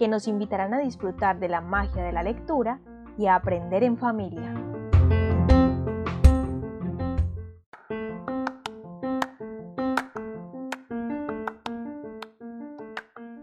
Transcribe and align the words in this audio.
que 0.00 0.08
nos 0.08 0.26
invitarán 0.26 0.72
a 0.72 0.78
disfrutar 0.78 1.38
de 1.40 1.50
la 1.50 1.60
magia 1.60 2.02
de 2.02 2.10
la 2.10 2.22
lectura 2.22 2.80
y 3.18 3.26
a 3.26 3.34
aprender 3.34 3.84
en 3.84 3.98
familia. 3.98 4.54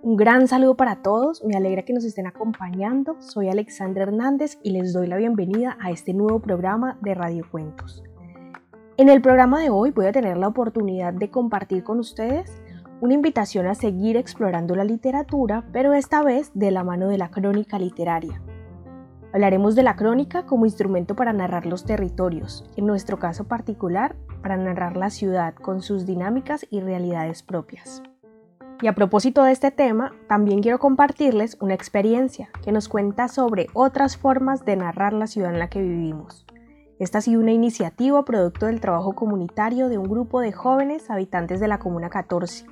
Un 0.02 0.16
gran 0.18 0.48
saludo 0.48 0.76
para 0.76 1.04
todos, 1.04 1.44
me 1.44 1.56
alegra 1.56 1.84
que 1.84 1.94
nos 1.94 2.04
estén 2.04 2.26
acompañando. 2.26 3.22
Soy 3.22 3.50
Alexandra 3.50 4.02
Hernández 4.02 4.58
y 4.64 4.72
les 4.72 4.94
doy 4.94 5.06
la 5.06 5.18
bienvenida 5.18 5.78
a 5.80 5.92
este 5.92 6.16
nuevo 6.16 6.40
programa 6.40 6.98
de 7.02 7.14
Radio 7.14 7.46
Cuentos. 7.52 8.04
En 8.98 9.10
el 9.10 9.22
programa 9.22 9.62
de 9.62 9.70
hoy 9.70 9.92
voy 9.92 10.08
a 10.08 10.12
tener 10.12 10.38
la 10.38 10.48
oportunidad 10.48 11.14
de 11.14 11.30
compartir 11.30 11.84
con 11.84 12.00
ustedes 12.00 12.64
una 13.00 13.14
invitación 13.14 13.68
a 13.68 13.76
seguir 13.76 14.18
explorando 14.18 14.76
la 14.76 14.84
literatura, 14.84 15.64
pero 15.72 15.94
esta 15.94 16.24
vez 16.24 16.52
de 16.56 16.72
la 16.72 16.84
mano 16.84 17.08
de 17.08 17.18
la 17.18 17.30
crónica 17.30 17.78
literaria. 17.78 18.42
Hablaremos 19.34 19.76
de 19.76 19.84
la 19.84 19.96
crónica 19.96 20.46
como 20.46 20.66
instrumento 20.66 21.16
para 21.16 21.34
narrar 21.34 21.66
los 21.68 21.84
territorios, 21.84 22.66
en 22.76 22.88
nuestro 22.88 23.20
caso 23.20 23.44
particular, 23.44 24.16
para 24.42 24.58
narrar 24.58 24.98
la 24.98 25.12
ciudad 25.12 25.54
con 25.54 25.82
sus 25.82 26.06
dinámicas 26.06 26.66
y 26.72 26.80
realidades 26.80 27.44
propias. 27.44 28.02
Y 28.82 28.88
a 28.88 28.96
propósito 28.96 29.44
de 29.44 29.52
este 29.52 29.70
tema, 29.70 30.14
también 30.28 30.62
quiero 30.62 30.80
compartirles 30.80 31.58
una 31.60 31.74
experiencia 31.74 32.50
que 32.64 32.72
nos 32.72 32.88
cuenta 32.88 33.28
sobre 33.28 33.68
otras 33.74 34.18
formas 34.18 34.66
de 34.66 34.76
narrar 34.76 35.14
la 35.14 35.28
ciudad 35.28 35.52
en 35.52 35.60
la 35.60 35.70
que 35.70 35.82
vivimos. 35.82 36.46
Esta 37.00 37.20
ha 37.20 37.22
sido 37.22 37.42
una 37.42 37.52
iniciativa 37.52 38.24
producto 38.26 38.66
del 38.66 38.82
trabajo 38.82 39.14
comunitario 39.14 39.88
de 39.88 40.00
un 40.00 40.08
grupo 40.08 40.42
de 40.42 40.52
jóvenes 40.52 41.12
habitantes 41.12 41.60
de 41.60 41.68
la 41.68 41.80
Comuna 41.80 42.10
14, 42.10 42.66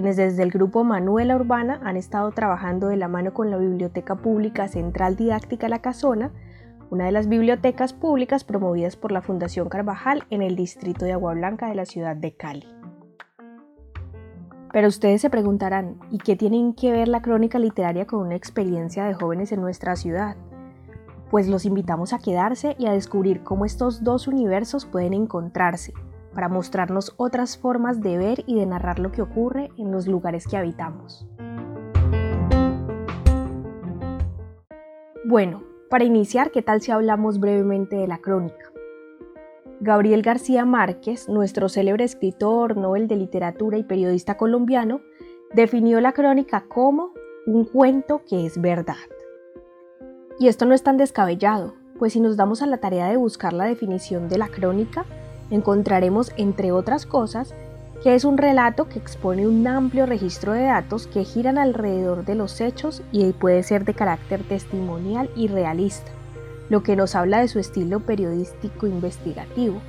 quienes 0.00 0.16
desde 0.16 0.42
el 0.42 0.50
grupo 0.50 0.82
Manuela 0.82 1.36
Urbana 1.36 1.78
han 1.84 1.98
estado 1.98 2.30
trabajando 2.30 2.88
de 2.88 2.96
la 2.96 3.06
mano 3.06 3.34
con 3.34 3.50
la 3.50 3.58
Biblioteca 3.58 4.14
Pública 4.14 4.66
Central 4.66 5.14
Didáctica 5.14 5.68
La 5.68 5.82
Casona, 5.82 6.32
una 6.88 7.04
de 7.04 7.12
las 7.12 7.28
bibliotecas 7.28 7.92
públicas 7.92 8.42
promovidas 8.42 8.96
por 8.96 9.12
la 9.12 9.20
Fundación 9.20 9.68
Carvajal 9.68 10.24
en 10.30 10.40
el 10.40 10.56
distrito 10.56 11.04
de 11.04 11.12
Agua 11.12 11.34
Blanca 11.34 11.68
de 11.68 11.74
la 11.74 11.84
ciudad 11.84 12.16
de 12.16 12.34
Cali. 12.34 12.66
Pero 14.72 14.88
ustedes 14.88 15.20
se 15.20 15.28
preguntarán, 15.28 15.98
¿y 16.10 16.16
qué 16.16 16.34
tienen 16.34 16.72
que 16.72 16.92
ver 16.92 17.08
la 17.08 17.20
crónica 17.20 17.58
literaria 17.58 18.06
con 18.06 18.20
una 18.20 18.36
experiencia 18.36 19.04
de 19.04 19.12
jóvenes 19.12 19.52
en 19.52 19.60
nuestra 19.60 19.96
ciudad? 19.96 20.34
Pues 21.30 21.46
los 21.46 21.66
invitamos 21.66 22.14
a 22.14 22.20
quedarse 22.20 22.74
y 22.78 22.86
a 22.86 22.92
descubrir 22.92 23.42
cómo 23.42 23.66
estos 23.66 24.02
dos 24.02 24.28
universos 24.28 24.86
pueden 24.86 25.12
encontrarse, 25.12 25.92
para 26.34 26.48
mostrarnos 26.48 27.14
otras 27.16 27.58
formas 27.58 28.00
de 28.00 28.18
ver 28.18 28.44
y 28.46 28.58
de 28.58 28.66
narrar 28.66 28.98
lo 28.98 29.12
que 29.12 29.22
ocurre 29.22 29.70
en 29.76 29.90
los 29.90 30.06
lugares 30.06 30.46
que 30.46 30.56
habitamos. 30.56 31.26
Bueno, 35.24 35.62
para 35.88 36.04
iniciar, 36.04 36.50
¿qué 36.50 36.62
tal 36.62 36.80
si 36.80 36.92
hablamos 36.92 37.40
brevemente 37.40 37.96
de 37.96 38.06
la 38.08 38.18
crónica? 38.18 38.70
Gabriel 39.80 40.22
García 40.22 40.64
Márquez, 40.64 41.28
nuestro 41.28 41.68
célebre 41.68 42.04
escritor, 42.04 42.76
Nobel 42.76 43.08
de 43.08 43.16
Literatura 43.16 43.78
y 43.78 43.82
periodista 43.82 44.36
colombiano, 44.36 45.00
definió 45.54 46.00
la 46.00 46.12
crónica 46.12 46.64
como 46.68 47.12
un 47.46 47.64
cuento 47.64 48.22
que 48.28 48.44
es 48.44 48.60
verdad. 48.60 48.96
Y 50.38 50.48
esto 50.48 50.66
no 50.66 50.74
es 50.74 50.82
tan 50.82 50.96
descabellado, 50.96 51.74
pues 51.98 52.12
si 52.12 52.20
nos 52.20 52.36
damos 52.36 52.62
a 52.62 52.66
la 52.66 52.78
tarea 52.78 53.08
de 53.08 53.16
buscar 53.16 53.52
la 53.52 53.64
definición 53.64 54.28
de 54.28 54.38
la 54.38 54.48
crónica, 54.48 55.04
encontraremos, 55.50 56.32
entre 56.36 56.72
otras 56.72 57.06
cosas, 57.06 57.54
que 58.02 58.14
es 58.14 58.24
un 58.24 58.38
relato 58.38 58.88
que 58.88 58.98
expone 58.98 59.46
un 59.46 59.66
amplio 59.66 60.06
registro 60.06 60.52
de 60.52 60.62
datos 60.62 61.06
que 61.06 61.24
giran 61.24 61.58
alrededor 61.58 62.24
de 62.24 62.34
los 62.34 62.60
hechos 62.60 63.02
y 63.12 63.32
puede 63.32 63.62
ser 63.62 63.84
de 63.84 63.94
carácter 63.94 64.42
testimonial 64.42 65.28
y 65.36 65.48
realista, 65.48 66.10
lo 66.70 66.82
que 66.82 66.96
nos 66.96 67.14
habla 67.14 67.40
de 67.40 67.48
su 67.48 67.58
estilo 67.58 68.00
periodístico 68.00 68.86
investigativo. 68.86 69.80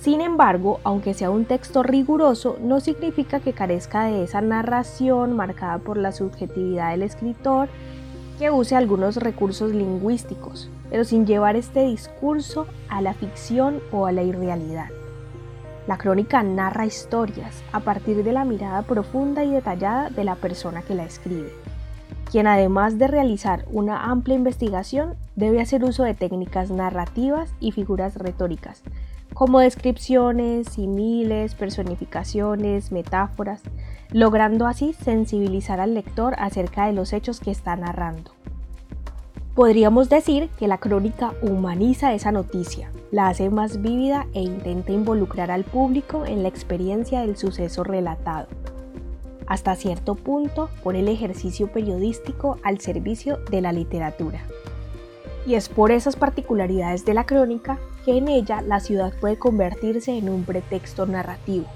Sin 0.00 0.20
embargo, 0.20 0.80
aunque 0.84 1.14
sea 1.14 1.30
un 1.30 1.46
texto 1.46 1.82
riguroso, 1.82 2.58
no 2.60 2.78
significa 2.80 3.40
que 3.40 3.54
carezca 3.54 4.04
de 4.04 4.22
esa 4.22 4.42
narración 4.42 5.34
marcada 5.34 5.78
por 5.78 5.96
la 5.96 6.12
subjetividad 6.12 6.90
del 6.90 7.02
escritor, 7.02 7.68
que 8.38 8.50
use 8.50 8.74
algunos 8.74 9.16
recursos 9.16 9.72
lingüísticos, 9.72 10.68
pero 10.90 11.04
sin 11.04 11.26
llevar 11.26 11.56
este 11.56 11.86
discurso 11.86 12.66
a 12.88 13.00
la 13.00 13.14
ficción 13.14 13.80
o 13.92 14.06
a 14.06 14.12
la 14.12 14.22
irrealidad. 14.22 14.88
La 15.86 15.98
crónica 15.98 16.42
narra 16.42 16.86
historias 16.86 17.62
a 17.72 17.80
partir 17.80 18.24
de 18.24 18.32
la 18.32 18.44
mirada 18.44 18.82
profunda 18.82 19.44
y 19.44 19.50
detallada 19.50 20.08
de 20.10 20.24
la 20.24 20.34
persona 20.34 20.82
que 20.82 20.94
la 20.94 21.04
escribe, 21.04 21.52
quien 22.30 22.46
además 22.46 22.98
de 22.98 23.06
realizar 23.06 23.64
una 23.70 24.04
amplia 24.10 24.36
investigación 24.36 25.14
debe 25.36 25.60
hacer 25.60 25.84
uso 25.84 26.02
de 26.02 26.14
técnicas 26.14 26.70
narrativas 26.70 27.50
y 27.60 27.72
figuras 27.72 28.16
retóricas, 28.16 28.82
como 29.34 29.58
descripciones, 29.58 30.68
similes, 30.68 31.56
personificaciones, 31.56 32.92
metáforas, 32.92 33.60
logrando 34.10 34.66
así 34.66 34.92
sensibilizar 34.92 35.80
al 35.80 35.94
lector 35.94 36.34
acerca 36.38 36.86
de 36.86 36.92
los 36.92 37.12
hechos 37.12 37.40
que 37.40 37.50
está 37.50 37.74
narrando. 37.74 38.30
Podríamos 39.56 40.08
decir 40.08 40.48
que 40.58 40.68
la 40.68 40.78
crónica 40.78 41.34
humaniza 41.42 42.14
esa 42.14 42.32
noticia, 42.32 42.90
la 43.10 43.28
hace 43.28 43.50
más 43.50 43.82
vívida 43.82 44.26
e 44.34 44.40
intenta 44.40 44.92
involucrar 44.92 45.50
al 45.50 45.64
público 45.64 46.24
en 46.26 46.42
la 46.42 46.48
experiencia 46.48 47.20
del 47.20 47.36
suceso 47.36 47.84
relatado. 47.84 48.48
Hasta 49.46 49.76
cierto 49.76 50.14
punto 50.14 50.70
pone 50.82 51.00
el 51.00 51.08
ejercicio 51.08 51.68
periodístico 51.68 52.58
al 52.62 52.80
servicio 52.80 53.38
de 53.50 53.60
la 53.60 53.72
literatura. 53.72 54.40
Y 55.46 55.54
es 55.54 55.68
por 55.68 55.92
esas 55.92 56.16
particularidades 56.16 57.04
de 57.04 57.14
la 57.14 57.26
crónica 57.26 57.78
que 58.04 58.18
en 58.18 58.28
ella 58.28 58.60
la 58.62 58.80
ciudad 58.80 59.12
puede 59.20 59.38
convertirse 59.38 60.16
en 60.16 60.28
un 60.28 60.44
pretexto 60.44 61.06
narrativo, 61.06 61.66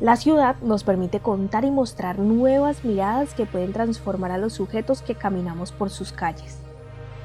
la 0.00 0.16
ciudad 0.16 0.56
nos 0.60 0.82
permite 0.82 1.20
contar 1.20 1.64
y 1.64 1.70
mostrar 1.70 2.18
nuevas 2.18 2.84
miradas 2.84 3.32
que 3.32 3.46
pueden 3.46 3.72
transformar 3.72 4.32
a 4.32 4.38
los 4.38 4.52
sujetos 4.52 5.02
que 5.02 5.14
caminamos 5.14 5.70
por 5.70 5.88
sus 5.88 6.10
calles. 6.10 6.58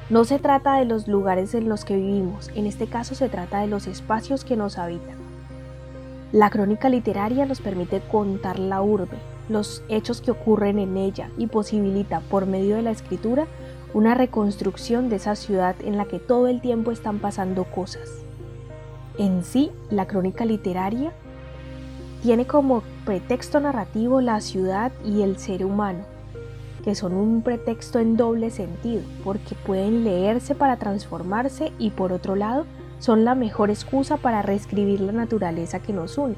No 0.08 0.24
se 0.24 0.38
trata 0.38 0.76
de 0.76 0.84
los 0.84 1.08
lugares 1.08 1.52
en 1.54 1.68
los 1.68 1.84
que 1.84 1.96
vivimos, 1.96 2.48
en 2.54 2.66
este 2.66 2.86
caso 2.86 3.16
se 3.16 3.28
trata 3.28 3.60
de 3.60 3.66
los 3.66 3.88
espacios 3.88 4.44
que 4.44 4.56
nos 4.56 4.78
habitan. 4.78 5.16
La 6.30 6.48
crónica 6.48 6.88
literaria 6.88 7.44
nos 7.44 7.60
permite 7.60 8.00
contar 8.00 8.60
la 8.60 8.82
urbe, 8.82 9.18
los 9.48 9.82
hechos 9.88 10.20
que 10.20 10.30
ocurren 10.30 10.78
en 10.78 10.96
ella 10.96 11.28
y 11.36 11.48
posibilita 11.48 12.20
por 12.30 12.46
medio 12.46 12.76
de 12.76 12.82
la 12.82 12.92
escritura 12.92 13.48
una 13.92 14.14
reconstrucción 14.14 15.08
de 15.08 15.16
esa 15.16 15.34
ciudad 15.34 15.74
en 15.80 15.96
la 15.96 16.04
que 16.04 16.18
todo 16.18 16.46
el 16.46 16.60
tiempo 16.60 16.92
están 16.92 17.18
pasando 17.18 17.64
cosas. 17.64 18.08
En 19.18 19.44
sí, 19.44 19.70
la 19.90 20.06
crónica 20.06 20.44
literaria 20.44 21.12
tiene 22.22 22.46
como 22.46 22.82
pretexto 23.04 23.58
narrativo 23.60 24.20
la 24.20 24.40
ciudad 24.40 24.92
y 25.04 25.22
el 25.22 25.38
ser 25.38 25.64
humano, 25.64 26.04
que 26.84 26.94
son 26.94 27.14
un 27.14 27.42
pretexto 27.42 27.98
en 27.98 28.16
doble 28.16 28.50
sentido, 28.50 29.02
porque 29.24 29.54
pueden 29.54 30.04
leerse 30.04 30.54
para 30.54 30.76
transformarse 30.76 31.72
y 31.78 31.90
por 31.90 32.12
otro 32.12 32.36
lado 32.36 32.66
son 33.00 33.24
la 33.24 33.34
mejor 33.34 33.70
excusa 33.70 34.18
para 34.18 34.42
reescribir 34.42 35.00
la 35.00 35.12
naturaleza 35.12 35.80
que 35.80 35.92
nos 35.92 36.16
une, 36.16 36.36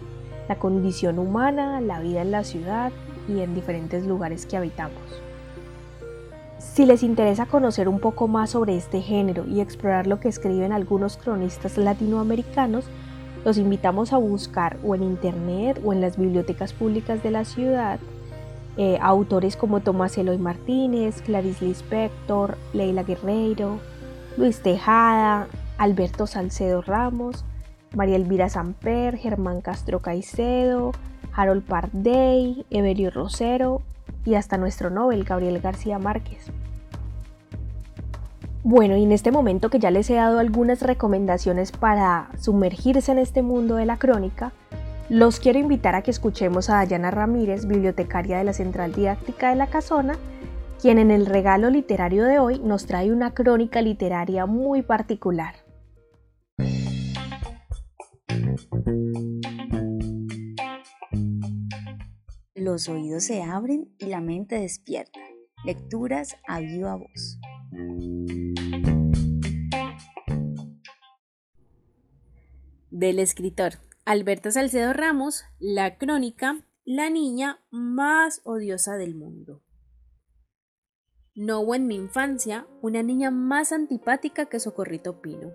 la 0.48 0.56
condición 0.56 1.19
humana, 1.19 1.81
la 1.81 2.00
vida 2.00 2.22
en 2.22 2.31
la 2.31 2.44
ciudad 2.44 2.93
y 3.28 3.40
en 3.40 3.55
diferentes 3.55 4.06
lugares 4.06 4.46
que 4.46 4.56
habitamos. 4.56 5.21
Si 6.74 6.86
les 6.86 7.02
interesa 7.02 7.44
conocer 7.44 7.86
un 7.86 8.00
poco 8.00 8.28
más 8.28 8.48
sobre 8.48 8.78
este 8.78 9.02
género 9.02 9.44
y 9.46 9.60
explorar 9.60 10.06
lo 10.06 10.20
que 10.20 10.28
escriben 10.28 10.72
algunos 10.72 11.19
cronistas 11.19 11.76
latinoamericanos, 11.76 12.86
los 13.44 13.58
invitamos 13.58 14.14
a 14.14 14.16
buscar 14.16 14.78
o 14.82 14.94
en 14.94 15.02
internet 15.02 15.78
o 15.84 15.92
en 15.92 16.00
las 16.00 16.16
bibliotecas 16.16 16.72
públicas 16.72 17.22
de 17.22 17.30
la 17.30 17.44
ciudad 17.44 18.00
eh, 18.78 18.98
autores 19.02 19.54
como 19.54 19.80
Tomás 19.80 20.16
Eloy 20.16 20.38
Martínez, 20.38 21.20
Clarice 21.20 21.66
Lispector, 21.66 22.56
Leila 22.72 23.02
Guerreiro, 23.02 23.78
Luis 24.38 24.62
Tejada, 24.62 25.48
Alberto 25.76 26.26
Salcedo 26.26 26.80
Ramos, 26.80 27.44
María 27.94 28.16
Elvira 28.16 28.48
Samper, 28.48 29.19
Germán 29.19 29.60
Castro 29.60 30.00
Caicedo, 30.00 30.92
Harold 31.34 31.64
Pardey, 31.64 32.64
Everio 32.70 33.10
Rosero 33.10 33.82
y 34.24 34.36
hasta 34.36 34.56
nuestro 34.56 34.88
Nobel 34.88 35.24
Gabriel 35.24 35.60
García 35.60 35.98
Márquez. 35.98 36.50
Bueno, 38.64 38.96
y 38.96 39.02
en 39.02 39.10
este 39.10 39.32
momento 39.32 39.70
que 39.70 39.80
ya 39.80 39.90
les 39.90 40.08
he 40.08 40.14
dado 40.14 40.38
algunas 40.38 40.82
recomendaciones 40.82 41.72
para 41.72 42.30
sumergirse 42.38 43.10
en 43.10 43.18
este 43.18 43.42
mundo 43.42 43.74
de 43.74 43.86
la 43.86 43.96
crónica, 43.96 44.52
los 45.08 45.40
quiero 45.40 45.58
invitar 45.58 45.96
a 45.96 46.02
que 46.02 46.12
escuchemos 46.12 46.70
a 46.70 46.76
Dayana 46.76 47.10
Ramírez, 47.10 47.66
bibliotecaria 47.66 48.38
de 48.38 48.44
la 48.44 48.52
Central 48.52 48.92
Didáctica 48.92 49.50
de 49.50 49.56
la 49.56 49.66
Casona, 49.66 50.16
quien 50.80 50.98
en 50.98 51.10
el 51.10 51.26
regalo 51.26 51.70
literario 51.70 52.24
de 52.24 52.38
hoy 52.38 52.60
nos 52.60 52.86
trae 52.86 53.12
una 53.12 53.34
crónica 53.34 53.82
literaria 53.82 54.46
muy 54.46 54.82
particular. 54.82 55.56
Los 62.54 62.88
oídos 62.88 63.24
se 63.24 63.42
abren 63.42 63.92
y 63.98 64.06
la 64.06 64.20
mente 64.20 64.60
despierta. 64.60 65.18
Lecturas 65.64 66.36
a 66.48 66.58
viva 66.58 66.96
voz. 66.96 67.38
Del 72.90 73.20
escritor 73.20 73.74
Alberto 74.04 74.50
Salcedo 74.50 74.92
Ramos, 74.92 75.44
la 75.60 75.98
crónica 75.98 76.66
La 76.84 77.10
niña 77.10 77.60
más 77.70 78.40
odiosa 78.42 78.96
del 78.96 79.14
mundo. 79.14 79.62
No 81.36 81.60
hubo 81.60 81.76
en 81.76 81.86
mi 81.86 81.94
infancia 81.94 82.66
una 82.80 83.04
niña 83.04 83.30
más 83.30 83.70
antipática 83.70 84.46
que 84.46 84.58
Socorrito 84.58 85.22
Pino. 85.22 85.52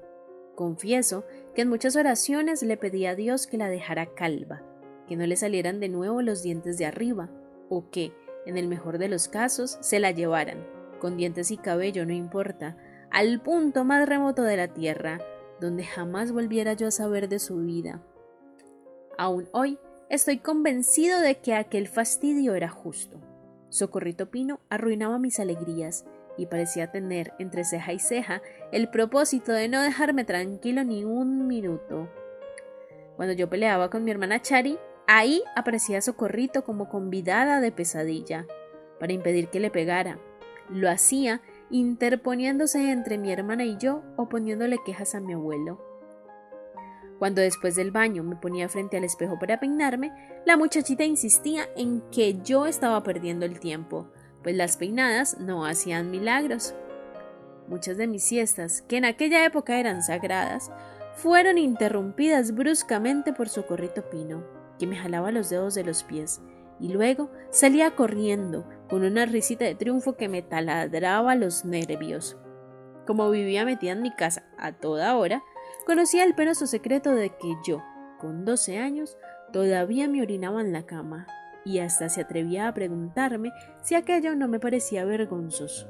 Confieso 0.56 1.26
que 1.54 1.64
en 1.64 1.70
muchas 1.70 1.98
oraciones 1.98 2.64
le 2.64 2.78
pedí 2.78 3.06
a 3.08 3.16
Dios 3.16 3.46
que 3.46 3.58
la 3.58 3.68
dejara 3.68 4.14
calva, 4.16 4.64
que 5.06 5.18
no 5.18 5.26
le 5.26 5.36
salieran 5.36 5.82
de 5.82 5.90
nuevo 5.90 6.22
los 6.22 6.44
dientes 6.44 6.78
de 6.78 6.86
arriba, 6.86 7.30
o 7.70 7.90
que, 7.90 8.14
en 8.48 8.58
el 8.58 8.68
mejor 8.68 8.98
de 8.98 9.10
los 9.10 9.28
casos, 9.28 9.78
se 9.82 10.00
la 10.00 10.12
llevaran, 10.12 10.66
con 11.00 11.18
dientes 11.18 11.52
y 11.52 11.58
cabello 11.58 12.06
no 12.06 12.14
importa, 12.14 12.78
al 13.12 13.42
punto 13.42 13.84
más 13.84 14.08
remoto 14.08 14.44
de 14.44 14.58
la 14.58 14.70
tierra, 14.70 15.20
donde 15.60 15.84
jamás 15.84 16.32
volviera 16.32 16.74
yo 16.74 16.88
a 16.88 16.92
saber 16.92 17.30
de 17.30 17.40
su 17.40 17.58
vida. 17.58 18.02
Aún 19.18 19.50
hoy 19.52 19.80
estoy 20.10 20.38
convencido 20.38 21.20
de 21.20 21.40
que 21.40 21.54
aquel 21.54 21.88
fastidio 21.88 22.56
era 22.56 22.70
justo. 22.70 23.20
Socorrito 23.70 24.30
Pino 24.30 24.60
arruinaba 24.70 25.20
mis 25.20 25.40
alegrías 25.40 26.06
y 26.38 26.46
parecía 26.46 26.92
tener 26.92 27.34
entre 27.40 27.66
ceja 27.66 27.94
y 27.94 28.00
ceja 28.00 28.42
el 28.72 28.90
propósito 28.90 29.52
de 29.52 29.68
no 29.68 29.82
dejarme 29.82 30.24
tranquilo 30.24 30.84
ni 30.84 31.04
un 31.04 31.48
minuto. 31.48 32.08
Cuando 33.18 33.34
yo 33.34 33.50
peleaba 33.50 33.90
con 33.90 34.04
mi 34.04 34.12
hermana 34.12 34.42
Chari, 34.42 34.78
ahí 35.08 35.42
aparecía 35.56 36.02
Socorrito 36.02 36.64
como 36.64 36.90
convidada 36.90 37.60
de 37.62 37.72
pesadilla, 37.72 38.46
para 39.00 39.14
impedir 39.14 39.50
que 39.50 39.60
le 39.60 39.72
pegara. 39.72 40.20
Lo 40.70 40.90
hacía 40.90 41.42
interponiéndose 41.70 42.92
entre 42.92 43.18
mi 43.18 43.32
hermana 43.32 43.66
y 43.66 43.78
yo 43.78 44.04
o 44.16 44.30
poniéndole 44.30 44.78
quejas 44.86 45.16
a 45.16 45.20
mi 45.20 45.34
abuelo. 45.34 45.82
Cuando 47.20 47.42
después 47.42 47.76
del 47.76 47.92
baño 47.92 48.24
me 48.24 48.36
ponía 48.36 48.70
frente 48.70 48.98
al 48.98 49.04
espejo 49.04 49.40
para 49.40 49.60
peinarme, 49.60 50.12
la 50.46 50.56
muchachita 50.56 51.04
insistía 51.04 51.68
en 51.76 52.02
que 52.12 52.40
yo 52.44 52.68
estaba 52.68 53.02
perdiendo 53.04 53.46
el 53.46 53.60
tiempo, 53.60 54.08
pues 54.44 54.56
las 54.56 54.78
peinadas 54.78 55.40
no 55.40 55.66
hacían 55.66 56.12
milagros. 56.12 56.76
Muchas 57.68 57.98
de 57.98 58.08
mis 58.08 58.24
siestas, 58.24 58.84
que 58.84 58.98
en 58.98 59.06
aquella 59.06 59.44
época 59.46 59.80
eran 59.80 60.04
sagradas, 60.04 60.72
fueron 61.16 61.58
interrumpidas 61.58 62.54
bruscamente 62.54 63.34
por 63.34 63.50
Socorrito 63.50 64.08
Pino, 64.10 64.57
que 64.78 64.88
me 64.88 64.98
jalaba 64.98 65.32
los 65.32 65.50
dedos 65.50 65.76
de 65.76 65.84
los 65.84 66.04
pies, 66.04 66.42
y 66.80 66.90
luego 66.90 67.32
salía 67.50 67.96
corriendo, 67.96 68.68
con 68.90 69.04
una 69.04 69.26
risita 69.26 69.66
de 69.66 69.76
triunfo 69.76 70.16
que 70.16 70.30
me 70.30 70.42
taladraba 70.42 71.36
los 71.36 71.66
nervios. 71.66 72.38
Como 73.06 73.30
vivía 73.30 73.66
metida 73.66 73.94
en 73.94 74.02
mi 74.02 74.12
casa 74.12 74.44
a 74.58 74.74
toda 74.74 75.16
hora, 75.18 75.44
conocía 75.86 76.24
el 76.24 76.36
penoso 76.36 76.68
secreto 76.68 77.16
de 77.16 77.30
que 77.30 77.56
yo, 77.66 77.84
con 78.20 78.46
doce 78.46 78.78
años, 78.78 79.18
todavía 79.52 80.08
me 80.08 80.22
orinaba 80.22 80.62
en 80.62 80.74
la 80.74 80.86
cama, 80.86 81.28
y 81.66 81.80
hasta 81.80 82.10
se 82.10 82.22
atrevía 82.22 82.68
a 82.68 82.74
preguntarme 82.74 83.52
si 83.84 83.96
aquello 83.96 84.36
no 84.36 84.48
me 84.48 84.60
parecía 84.60 85.04
vergonzoso. 85.06 85.88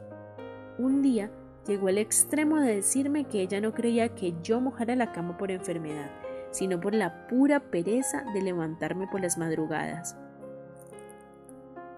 Un 0.79 1.01
día 1.01 1.31
llegó 1.67 1.87
al 1.87 1.97
extremo 1.97 2.59
de 2.59 2.75
decirme 2.75 3.25
que 3.25 3.41
ella 3.41 3.61
no 3.61 3.73
creía 3.73 4.09
que 4.09 4.33
yo 4.41 4.61
mojara 4.61 4.95
la 4.95 5.11
cama 5.11 5.37
por 5.37 5.51
enfermedad, 5.51 6.09
sino 6.51 6.79
por 6.79 6.93
la 6.93 7.27
pura 7.27 7.59
pereza 7.59 8.23
de 8.33 8.41
levantarme 8.41 9.07
por 9.07 9.21
las 9.21 9.37
madrugadas. 9.37 10.17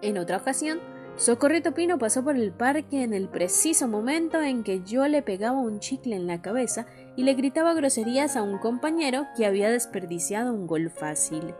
En 0.02 0.18
otra 0.18 0.38
ocasión, 0.38 0.80
Socorrito 1.16 1.74
Pino 1.74 1.98
pasó 1.98 2.24
por 2.24 2.36
el 2.36 2.52
parque 2.52 3.02
en 3.02 3.12
el 3.12 3.28
preciso 3.28 3.88
momento 3.88 4.40
en 4.40 4.62
que 4.62 4.82
yo 4.82 5.06
le 5.06 5.20
pegaba 5.20 5.58
un 5.58 5.78
chicle 5.78 6.16
en 6.16 6.26
la 6.26 6.40
cabeza 6.40 6.86
y 7.16 7.24
le 7.24 7.34
gritaba 7.34 7.74
groserías 7.74 8.36
a 8.36 8.42
un 8.42 8.58
compañero 8.58 9.26
que 9.36 9.44
había 9.44 9.70
desperdiciado 9.70 10.54
un 10.54 10.66
gol 10.66 10.88
fácil. 10.88 11.54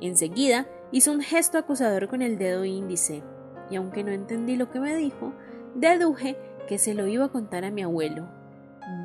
Enseguida 0.00 0.66
hizo 0.92 1.12
un 1.12 1.22
gesto 1.22 1.56
acusador 1.56 2.08
con 2.08 2.20
el 2.20 2.36
dedo 2.36 2.66
índice, 2.66 3.22
y 3.70 3.76
aunque 3.76 4.04
no 4.04 4.10
entendí 4.10 4.56
lo 4.56 4.70
que 4.70 4.80
me 4.80 4.94
dijo, 4.94 5.32
deduje 5.74 6.36
que 6.68 6.78
se 6.78 6.92
lo 6.92 7.06
iba 7.06 7.24
a 7.24 7.32
contar 7.32 7.64
a 7.64 7.70
mi 7.70 7.82
abuelo. 7.82 8.28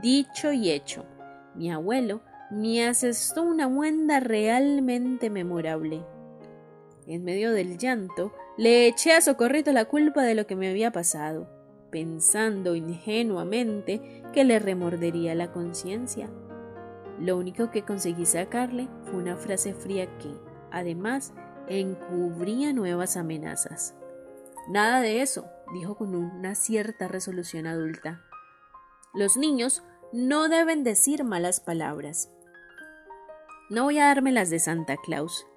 Dicho 0.01 0.51
y 0.51 0.69
hecho, 0.69 1.05
mi 1.55 1.71
abuelo 1.71 2.21
me 2.51 2.85
asestó 2.85 3.43
una 3.43 3.69
muenda 3.69 4.19
realmente 4.19 5.29
memorable. 5.29 6.05
En 7.07 7.23
medio 7.23 7.51
del 7.51 7.77
llanto, 7.77 8.33
le 8.57 8.87
eché 8.87 9.13
a 9.13 9.21
Socorrito 9.21 9.71
la 9.71 9.85
culpa 9.85 10.23
de 10.23 10.35
lo 10.35 10.45
que 10.45 10.55
me 10.55 10.69
había 10.69 10.91
pasado, 10.91 11.49
pensando 11.91 12.75
ingenuamente 12.75 14.23
que 14.33 14.43
le 14.43 14.59
remordería 14.59 15.33
la 15.33 15.51
conciencia. 15.51 16.29
Lo 17.19 17.37
único 17.37 17.71
que 17.71 17.83
conseguí 17.83 18.25
sacarle 18.25 18.89
fue 19.05 19.15
una 19.15 19.37
frase 19.37 19.73
fría 19.73 20.05
que, 20.17 20.31
además, 20.71 21.33
encubría 21.67 22.73
nuevas 22.73 23.15
amenazas. 23.15 23.95
Nada 24.67 25.01
de 25.01 25.21
eso, 25.21 25.45
dijo 25.73 25.95
con 25.95 26.15
una 26.15 26.55
cierta 26.55 27.07
resolución 27.07 27.65
adulta. 27.65 28.21
Los 29.13 29.37
niños 29.37 29.83
no 30.13 30.49
deben 30.49 30.83
decir 30.83 31.23
malas 31.23 31.59
palabras. 31.59 32.29
No 33.71 33.85
voy 33.85 33.99
a 33.99 34.07
darme 34.07 34.33
las 34.33 34.49
de 34.49 34.59
Santa 34.59 34.97
Claus. 34.97 35.47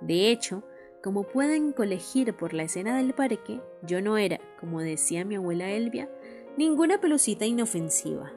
De 0.00 0.30
hecho, 0.30 0.62
como 1.02 1.24
pueden 1.24 1.72
colegir 1.72 2.32
por 2.34 2.54
la 2.54 2.62
escena 2.62 2.96
del 2.96 3.14
parque, 3.14 3.60
yo 3.82 4.00
no 4.00 4.16
era, 4.16 4.38
como 4.60 4.80
decía 4.80 5.24
mi 5.24 5.34
abuela 5.34 5.72
Elvia, 5.72 6.08
ninguna 6.56 7.00
pelucita 7.00 7.46
inofensiva. 7.46 8.32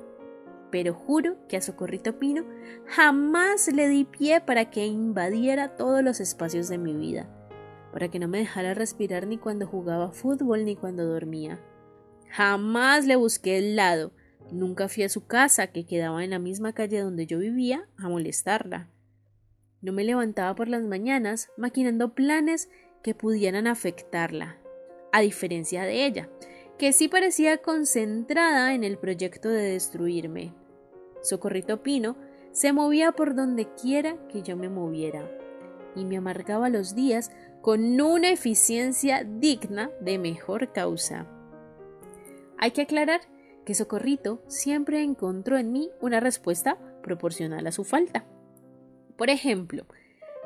Pero 0.71 0.95
juro 0.95 1.37
que 1.47 1.55
a 1.55 1.61
Socorrito 1.61 2.17
Pino 2.17 2.45
jamás 2.87 3.71
le 3.71 3.87
di 3.87 4.05
pie 4.05 4.41
para 4.41 4.71
que 4.71 4.87
invadiera 4.87 5.75
todos 5.75 6.03
los 6.03 6.19
espacios 6.19 6.67
de 6.67 6.79
mi 6.79 6.95
vida, 6.95 7.29
para 7.93 8.09
que 8.09 8.17
no 8.17 8.27
me 8.27 8.39
dejara 8.39 8.73
respirar 8.73 9.27
ni 9.27 9.37
cuando 9.37 9.67
jugaba 9.67 10.13
fútbol 10.13 10.65
ni 10.65 10.75
cuando 10.75 11.05
dormía. 11.05 11.61
Jamás 12.31 13.05
le 13.05 13.15
busqué 13.15 13.59
el 13.59 13.75
lado, 13.75 14.13
nunca 14.51 14.89
fui 14.89 15.03
a 15.03 15.09
su 15.09 15.27
casa, 15.27 15.67
que 15.67 15.85
quedaba 15.85 16.23
en 16.23 16.31
la 16.31 16.39
misma 16.39 16.73
calle 16.73 17.01
donde 17.01 17.27
yo 17.27 17.37
vivía, 17.37 17.87
a 17.97 18.09
molestarla. 18.09 18.89
No 19.87 19.93
me 19.93 20.03
levantaba 20.03 20.53
por 20.53 20.67
las 20.67 20.83
mañanas 20.83 21.49
maquinando 21.55 22.13
planes 22.13 22.69
que 23.01 23.15
pudieran 23.15 23.67
afectarla, 23.67 24.57
a 25.13 25.21
diferencia 25.21 25.83
de 25.83 26.05
ella, 26.05 26.27
que 26.77 26.91
sí 26.91 27.07
parecía 27.07 27.59
concentrada 27.59 28.73
en 28.73 28.83
el 28.83 28.97
proyecto 28.97 29.47
de 29.47 29.61
destruirme. 29.61 30.53
Socorrito 31.21 31.83
Pino 31.83 32.17
se 32.51 32.73
movía 32.73 33.13
por 33.13 33.33
donde 33.33 33.69
quiera 33.81 34.17
que 34.27 34.41
yo 34.41 34.57
me 34.57 34.67
moviera, 34.67 35.31
y 35.95 36.03
me 36.03 36.17
amargaba 36.17 36.67
los 36.67 36.93
días 36.93 37.31
con 37.61 38.01
una 38.01 38.29
eficiencia 38.29 39.23
digna 39.23 39.89
de 40.01 40.19
mejor 40.19 40.73
causa. 40.73 41.27
Hay 42.57 42.71
que 42.71 42.81
aclarar 42.81 43.21
que 43.63 43.73
Socorrito 43.73 44.43
siempre 44.47 45.01
encontró 45.01 45.57
en 45.57 45.71
mí 45.71 45.89
una 46.01 46.19
respuesta 46.19 46.77
proporcional 47.01 47.65
a 47.67 47.71
su 47.71 47.85
falta. 47.85 48.25
Por 49.17 49.29
ejemplo, 49.29 49.85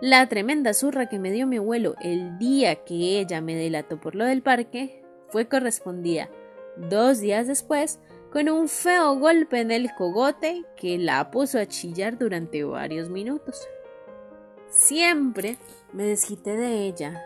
la 0.01 0.27
tremenda 0.27 0.73
zurra 0.73 1.09
que 1.09 1.19
me 1.19 1.31
dio 1.31 1.45
mi 1.45 1.57
abuelo 1.57 1.95
el 2.01 2.37
día 2.39 2.83
que 2.83 3.19
ella 3.19 3.41
me 3.41 3.55
delató 3.55 3.99
por 3.99 4.15
lo 4.15 4.25
del 4.25 4.41
parque 4.41 5.03
fue 5.29 5.47
correspondida 5.47 6.29
dos 6.75 7.19
días 7.19 7.47
después 7.47 7.99
con 8.31 8.49
un 8.49 8.69
feo 8.69 9.15
golpe 9.15 9.59
en 9.59 9.71
el 9.71 9.93
cogote 9.93 10.63
que 10.77 10.97
la 10.97 11.31
puso 11.31 11.59
a 11.59 11.65
chillar 11.65 12.17
durante 12.17 12.63
varios 12.63 13.09
minutos. 13.09 13.67
Siempre 14.69 15.57
me 15.91 16.05
desquité 16.05 16.55
de 16.55 16.87
ella, 16.87 17.21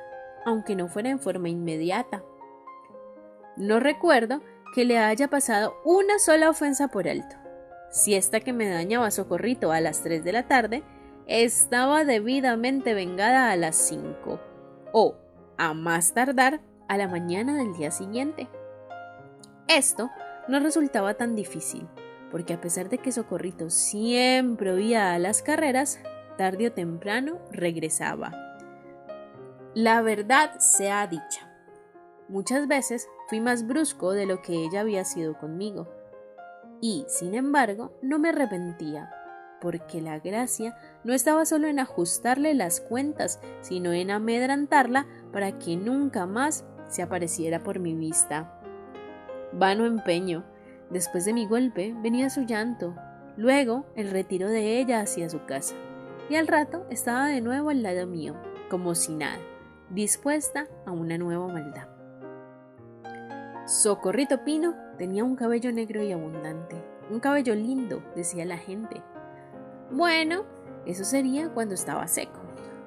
aunque 0.46 0.76
no 0.76 0.88
fuera 0.88 1.10
en 1.10 1.20
forma 1.20 1.48
inmediata. 1.48 2.24
No 3.56 3.80
recuerdo 3.80 4.42
que 4.74 4.84
le 4.84 4.98
haya 4.98 5.30
pasado 5.30 5.76
una 5.86 6.18
sola 6.18 6.50
ofensa 6.50 6.88
por 6.88 7.08
alto. 7.08 7.36
Si 7.92 8.16
esta 8.16 8.40
que 8.40 8.52
me 8.52 8.68
dañaba 8.68 9.12
socorrito 9.12 9.72
a 9.72 9.80
las 9.80 10.02
3 10.02 10.24
de 10.24 10.34
la 10.34 10.48
tarde 10.48 10.84
estaba 11.28 12.04
debidamente 12.04 12.94
vengada 12.94 13.52
a 13.52 13.56
las 13.56 13.76
5 13.76 14.40
o, 14.94 15.16
a 15.58 15.74
más 15.74 16.14
tardar, 16.14 16.62
a 16.88 16.98
la 16.98 17.08
mañana 17.08 17.58
del 17.58 17.74
día 17.74 17.92
siguiente. 17.92 18.48
Esto 19.68 20.12
no 20.48 20.60
resultaba 20.60 21.16
tan 21.16 21.36
difícil, 21.36 21.88
porque 22.32 22.54
a 22.54 22.62
pesar 22.62 22.90
de 22.90 23.00
que 23.00 23.12
Socorrito 23.12 23.70
siempre 23.70 24.72
oía 24.72 25.14
a 25.14 25.20
las 25.20 25.42
carreras, 25.42 26.00
tarde 26.38 26.68
o 26.68 26.72
temprano 26.72 27.40
regresaba. 27.52 28.32
La 29.74 30.02
verdad 30.02 30.60
sea 30.60 31.08
dicha. 31.08 31.52
Muchas 32.28 32.68
veces 32.68 33.08
fui 33.28 33.40
más 33.40 33.68
brusco 33.68 34.12
de 34.12 34.26
lo 34.26 34.42
que 34.42 34.54
ella 34.54 34.82
había 34.82 35.04
sido 35.06 35.38
conmigo. 35.38 35.88
Y, 36.82 37.06
sin 37.08 37.34
embargo, 37.36 37.98
no 38.02 38.20
me 38.20 38.30
arrepentía, 38.30 39.10
porque 39.62 40.02
la 40.02 40.20
gracia 40.20 40.78
no 41.04 41.14
estaba 41.14 41.46
solo 41.46 41.68
en 41.68 41.80
ajustarle 41.80 42.54
las 42.54 42.82
cuentas, 42.82 43.40
sino 43.62 43.94
en 43.94 44.12
amedrantarla 44.12 45.06
para 45.32 45.58
que 45.58 45.76
nunca 45.76 46.26
más 46.26 46.66
se 46.88 47.02
apareciera 47.02 47.64
por 47.64 47.80
mi 47.80 47.96
vista. 47.96 48.60
Vano 49.54 49.86
empeño. 49.86 50.46
Después 50.90 51.26
de 51.26 51.34
mi 51.34 51.48
golpe 51.48 51.96
venía 52.02 52.30
su 52.30 52.42
llanto, 52.42 52.96
luego 53.38 53.86
el 53.96 54.12
retiro 54.12 54.50
de 54.50 54.80
ella 54.80 55.00
hacia 55.00 55.30
su 55.30 55.44
casa, 55.46 55.76
y 56.30 56.36
al 56.36 56.48
rato 56.48 56.86
estaba 56.92 57.28
de 57.28 57.42
nuevo 57.42 57.70
al 57.70 57.82
lado 57.82 58.06
mío, 58.06 58.36
como 58.70 58.94
si 58.94 59.16
nada, 59.16 59.40
dispuesta 59.90 60.68
a 60.86 60.92
una 60.92 61.18
nueva 61.18 61.48
maldad. 61.48 61.88
Socorrito 63.66 64.44
Pino 64.44 64.76
tenía 65.00 65.24
un 65.24 65.36
cabello 65.36 65.72
negro 65.72 66.04
y 66.04 66.12
abundante, 66.12 66.84
un 67.10 67.20
cabello 67.20 67.56
lindo, 67.56 68.04
decía 68.16 68.46
la 68.46 68.58
gente. 68.58 69.02
Bueno, 69.92 70.44
eso 70.86 71.04
sería 71.04 71.50
cuando 71.50 71.76
estaba 71.76 72.08
seco, 72.08 72.40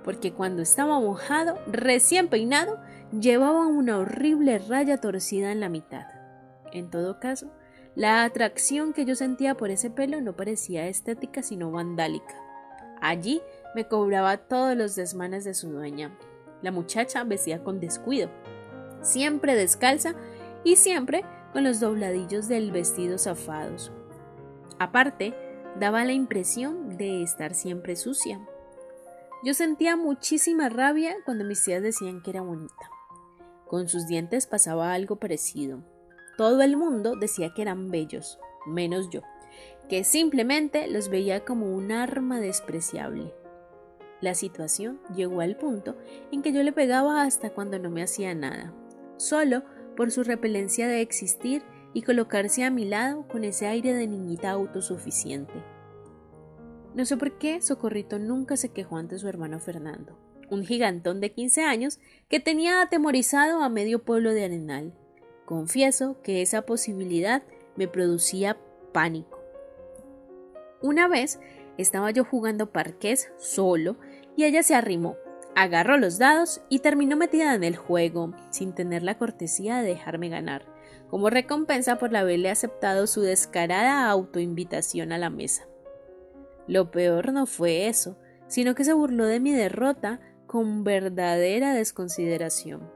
porque 0.05 0.33
cuando 0.33 0.63
estaba 0.63 1.01
mojado, 1.01 1.59
recién 1.67 2.29
peinado, 2.29 2.79
llevaba 3.13 3.67
una 3.67 3.99
horrible 3.99 4.59
raya 4.59 5.01
torcida 5.01 5.53
en 5.53 5.61
la 5.61 5.69
mitad. 5.69 6.07
En 6.73 6.91
todo 6.91 7.19
caso, 7.21 7.51
la 7.95 8.25
atracción 8.25 8.93
que 8.93 9.05
yo 9.05 9.15
sentía 9.15 9.57
por 9.57 9.71
ese 9.71 9.91
pelo 9.91 10.21
no 10.21 10.37
parecía 10.37 10.87
estética 10.87 11.43
sino 11.43 11.71
vandálica. 11.71 12.35
Allí 13.01 13.41
me 13.75 13.87
cobraba 13.87 14.37
todos 14.37 14.77
los 14.77 14.95
desmanes 14.95 15.45
de 15.45 15.55
su 15.55 15.71
dueña. 15.71 16.17
La 16.63 16.73
muchacha 16.73 17.25
vestía 17.25 17.63
con 17.63 17.81
descuido, 17.81 18.29
siempre 19.01 19.55
descalza 19.55 20.15
y 20.65 20.77
siempre 20.77 21.25
con 21.53 21.65
los 21.65 21.81
dobladillos 21.81 22.49
del 22.49 22.73
vestido 22.73 23.19
zafados. 23.19 23.93
Aparte, 24.79 25.35
daba 25.79 26.05
la 26.05 26.13
impresión 26.13 26.97
de 26.97 27.23
estar 27.23 27.55
siempre 27.55 27.97
sucia. 27.97 28.41
Yo 29.45 29.55
sentía 29.55 29.97
muchísima 29.97 30.69
rabia 30.69 31.17
cuando 31.25 31.45
mis 31.45 31.63
tías 31.63 31.83
decían 31.83 32.21
que 32.23 32.31
era 32.31 32.43
bonita. 32.43 32.91
Con 33.67 33.89
sus 33.89 34.07
dientes 34.07 34.47
pasaba 34.47 34.93
algo 34.93 35.17
parecido. 35.17 35.85
Todo 36.37 36.63
el 36.63 36.77
mundo 36.77 37.15
decía 37.17 37.53
que 37.55 37.63
eran 37.63 37.91
bellos, 37.91 38.39
menos 38.67 39.11
yo, 39.11 39.23
que 39.89 40.05
simplemente 40.05 40.89
los 40.89 41.09
veía 41.09 41.45
como 41.45 41.73
un 41.75 41.93
arma 41.93 42.41
despreciable. 42.41 43.33
La 44.21 44.35
situación 44.35 45.01
llegó 45.15 45.41
al 45.41 45.57
punto 45.57 45.97
en 46.33 46.43
que 46.43 46.53
yo 46.53 46.63
le 46.65 46.73
pegaba 46.73 47.23
hasta 47.23 47.51
cuando 47.51 47.79
no 47.79 47.91
me 47.91 48.03
hacía 48.03 48.35
nada, 48.35 48.73
solo 49.17 49.63
por 49.97 50.11
su 50.11 50.25
repelencia 50.25 50.89
de 50.89 51.01
existir 51.01 51.63
y 51.99 52.03
colocarse 52.03 52.63
a 52.63 52.71
mi 52.71 52.85
lado 52.85 53.27
con 53.27 53.43
ese 53.43 53.67
aire 53.67 53.93
de 53.93 54.07
niñita 54.07 54.51
autosuficiente. 54.51 55.53
No 56.95 57.05
sé 57.05 57.17
por 57.17 57.39
qué 57.39 57.61
Socorrito 57.61 58.21
nunca 58.21 58.57
se 58.57 58.69
quejó 58.69 58.99
ante 58.99 59.19
su 59.19 59.27
hermano 59.27 59.59
Fernando, 59.59 60.17
un 60.49 60.65
gigantón 60.65 61.21
de 61.21 61.33
15 61.33 61.65
años 61.65 61.99
que 62.29 62.39
tenía 62.39 62.83
atemorizado 62.83 63.65
a 63.65 63.69
medio 63.69 64.05
pueblo 64.05 64.33
de 64.33 64.45
Arenal 64.45 64.93
Confieso 65.45 66.21
que 66.23 66.41
esa 66.41 66.63
posibilidad 66.63 67.43
me 67.75 67.89
producía 67.89 68.57
pánico. 68.93 69.43
Una 70.81 71.09
vez 71.09 71.41
estaba 71.79 72.13
yo 72.13 72.25
jugando 72.25 72.71
parqués 72.71 73.33
solo 73.39 73.97
y 74.37 74.45
ella 74.45 74.63
se 74.63 74.77
arrimó, 74.77 75.17
agarró 75.57 75.97
los 75.97 76.19
dados 76.19 76.61
y 76.69 76.79
terminó 76.79 77.17
metida 77.17 77.57
en 77.57 77.65
el 77.65 77.75
juego, 77.75 78.35
sin 78.51 78.73
tener 78.73 79.03
la 79.03 79.19
cortesía 79.19 79.79
de 79.79 79.89
dejarme 79.89 80.29
ganar, 80.29 80.78
como 81.11 81.31
recompensa 81.31 81.99
por 81.99 82.15
haberle 82.17 82.51
aceptado 82.51 83.07
su 83.07 83.23
descarada 83.23 84.09
autoinvitación 84.09 85.13
a 85.13 85.19
la 85.19 85.31
mesa. 85.31 85.67
Lo 86.67 86.91
peor 86.91 87.33
no 87.33 87.47
fue 87.47 87.89
eso, 87.89 88.19
sino 88.47 88.75
que 88.75 88.85
se 88.85 88.93
burló 88.93 89.27
de 89.27 89.41
mi 89.41 89.53
derrota 89.53 90.21
con 90.47 90.85
verdadera 90.85 91.75
desconsideración. 91.75 92.91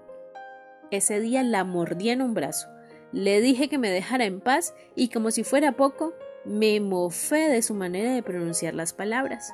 Ese 0.90 1.20
día 1.20 1.42
la 1.42 1.64
mordí 1.64 2.10
en 2.10 2.20
un 2.20 2.34
brazo. 2.34 2.68
Le 3.12 3.40
dije 3.40 3.68
que 3.68 3.78
me 3.78 3.90
dejara 3.90 4.24
en 4.24 4.40
paz 4.40 4.74
y 4.94 5.08
como 5.08 5.30
si 5.30 5.44
fuera 5.44 5.72
poco, 5.72 6.14
me 6.44 6.80
mofé 6.80 7.48
de 7.48 7.62
su 7.62 7.74
manera 7.74 8.14
de 8.14 8.22
pronunciar 8.22 8.74
las 8.74 8.92
palabras. 8.92 9.52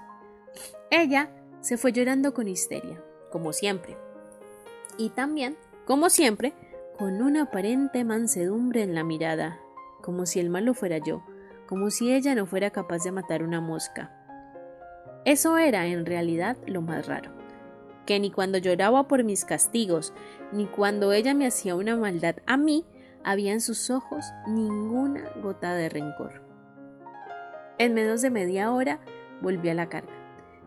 Ella 0.91 1.31
se 1.61 1.77
fue 1.77 1.93
llorando 1.93 2.35
con 2.35 2.49
histeria, 2.49 3.03
como 3.31 3.53
siempre. 3.53 3.97
Y 4.97 5.11
también, 5.11 5.57
como 5.85 6.11
siempre, 6.11 6.55
con 6.99 7.23
una 7.23 7.43
aparente 7.43 8.05
mansedumbre 8.05 8.83
en 8.83 8.95
la 8.95 9.05
mirada, 9.05 9.61
como 10.03 10.27
si 10.27 10.41
el 10.41 10.51
malo 10.51 10.75
fuera 10.75 10.99
yo, 10.99 11.23
como 11.67 11.91
si 11.91 12.13
ella 12.13 12.35
no 12.35 12.47
fuera 12.47 12.71
capaz 12.71 13.05
de 13.05 13.13
matar 13.13 13.43
una 13.43 13.61
mosca. 13.61 14.13
Eso 15.25 15.59
era 15.59 15.87
en 15.87 16.07
realidad 16.07 16.57
lo 16.67 16.83
más 16.83 17.07
raro 17.07 17.39
que 18.09 18.19
ni 18.19 18.31
cuando 18.31 18.57
lloraba 18.57 19.07
por 19.07 19.23
mis 19.23 19.45
castigos, 19.45 20.15
ni 20.51 20.65
cuando 20.65 21.13
ella 21.13 21.35
me 21.35 21.47
hacía 21.47 21.77
una 21.77 21.95
maldad 21.95 22.37
a 22.47 22.57
mí, 22.57 22.87
había 23.23 23.53
en 23.53 23.61
sus 23.61 23.91
ojos 23.91 24.25
ninguna 24.47 25.31
gota 25.43 25.75
de 25.75 25.91
rencor. 25.91 26.41
En 27.77 27.93
menos 27.93 28.23
de 28.23 28.31
media 28.31 28.73
hora 28.73 28.99
volví 29.43 29.69
a 29.69 29.75
la 29.75 29.91
carga, 29.91 30.15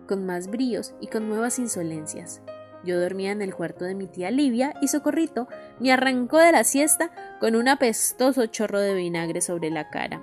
con 0.08 0.24
más 0.24 0.52
bríos 0.52 0.94
y 1.02 1.08
con 1.08 1.30
nuevas 1.30 1.58
insolencias. 1.58 2.44
Yo 2.84 3.00
dormía 3.00 3.32
en 3.32 3.42
el 3.42 3.54
cuarto 3.54 3.86
de 3.86 3.96
mi 3.96 4.08
tía 4.08 4.32
Livia 4.32 4.74
y 4.82 4.88
Socorrito 4.88 5.48
me 5.80 5.92
arrancó 5.92 6.38
de 6.38 6.52
la 6.52 6.64
siesta 6.64 7.12
con 7.40 7.56
un 7.56 7.68
apestoso 7.68 8.46
chorro 8.48 8.80
de 8.80 8.94
vinagre 8.94 9.42
sobre 9.42 9.70
la 9.70 9.90
cara. 9.90 10.22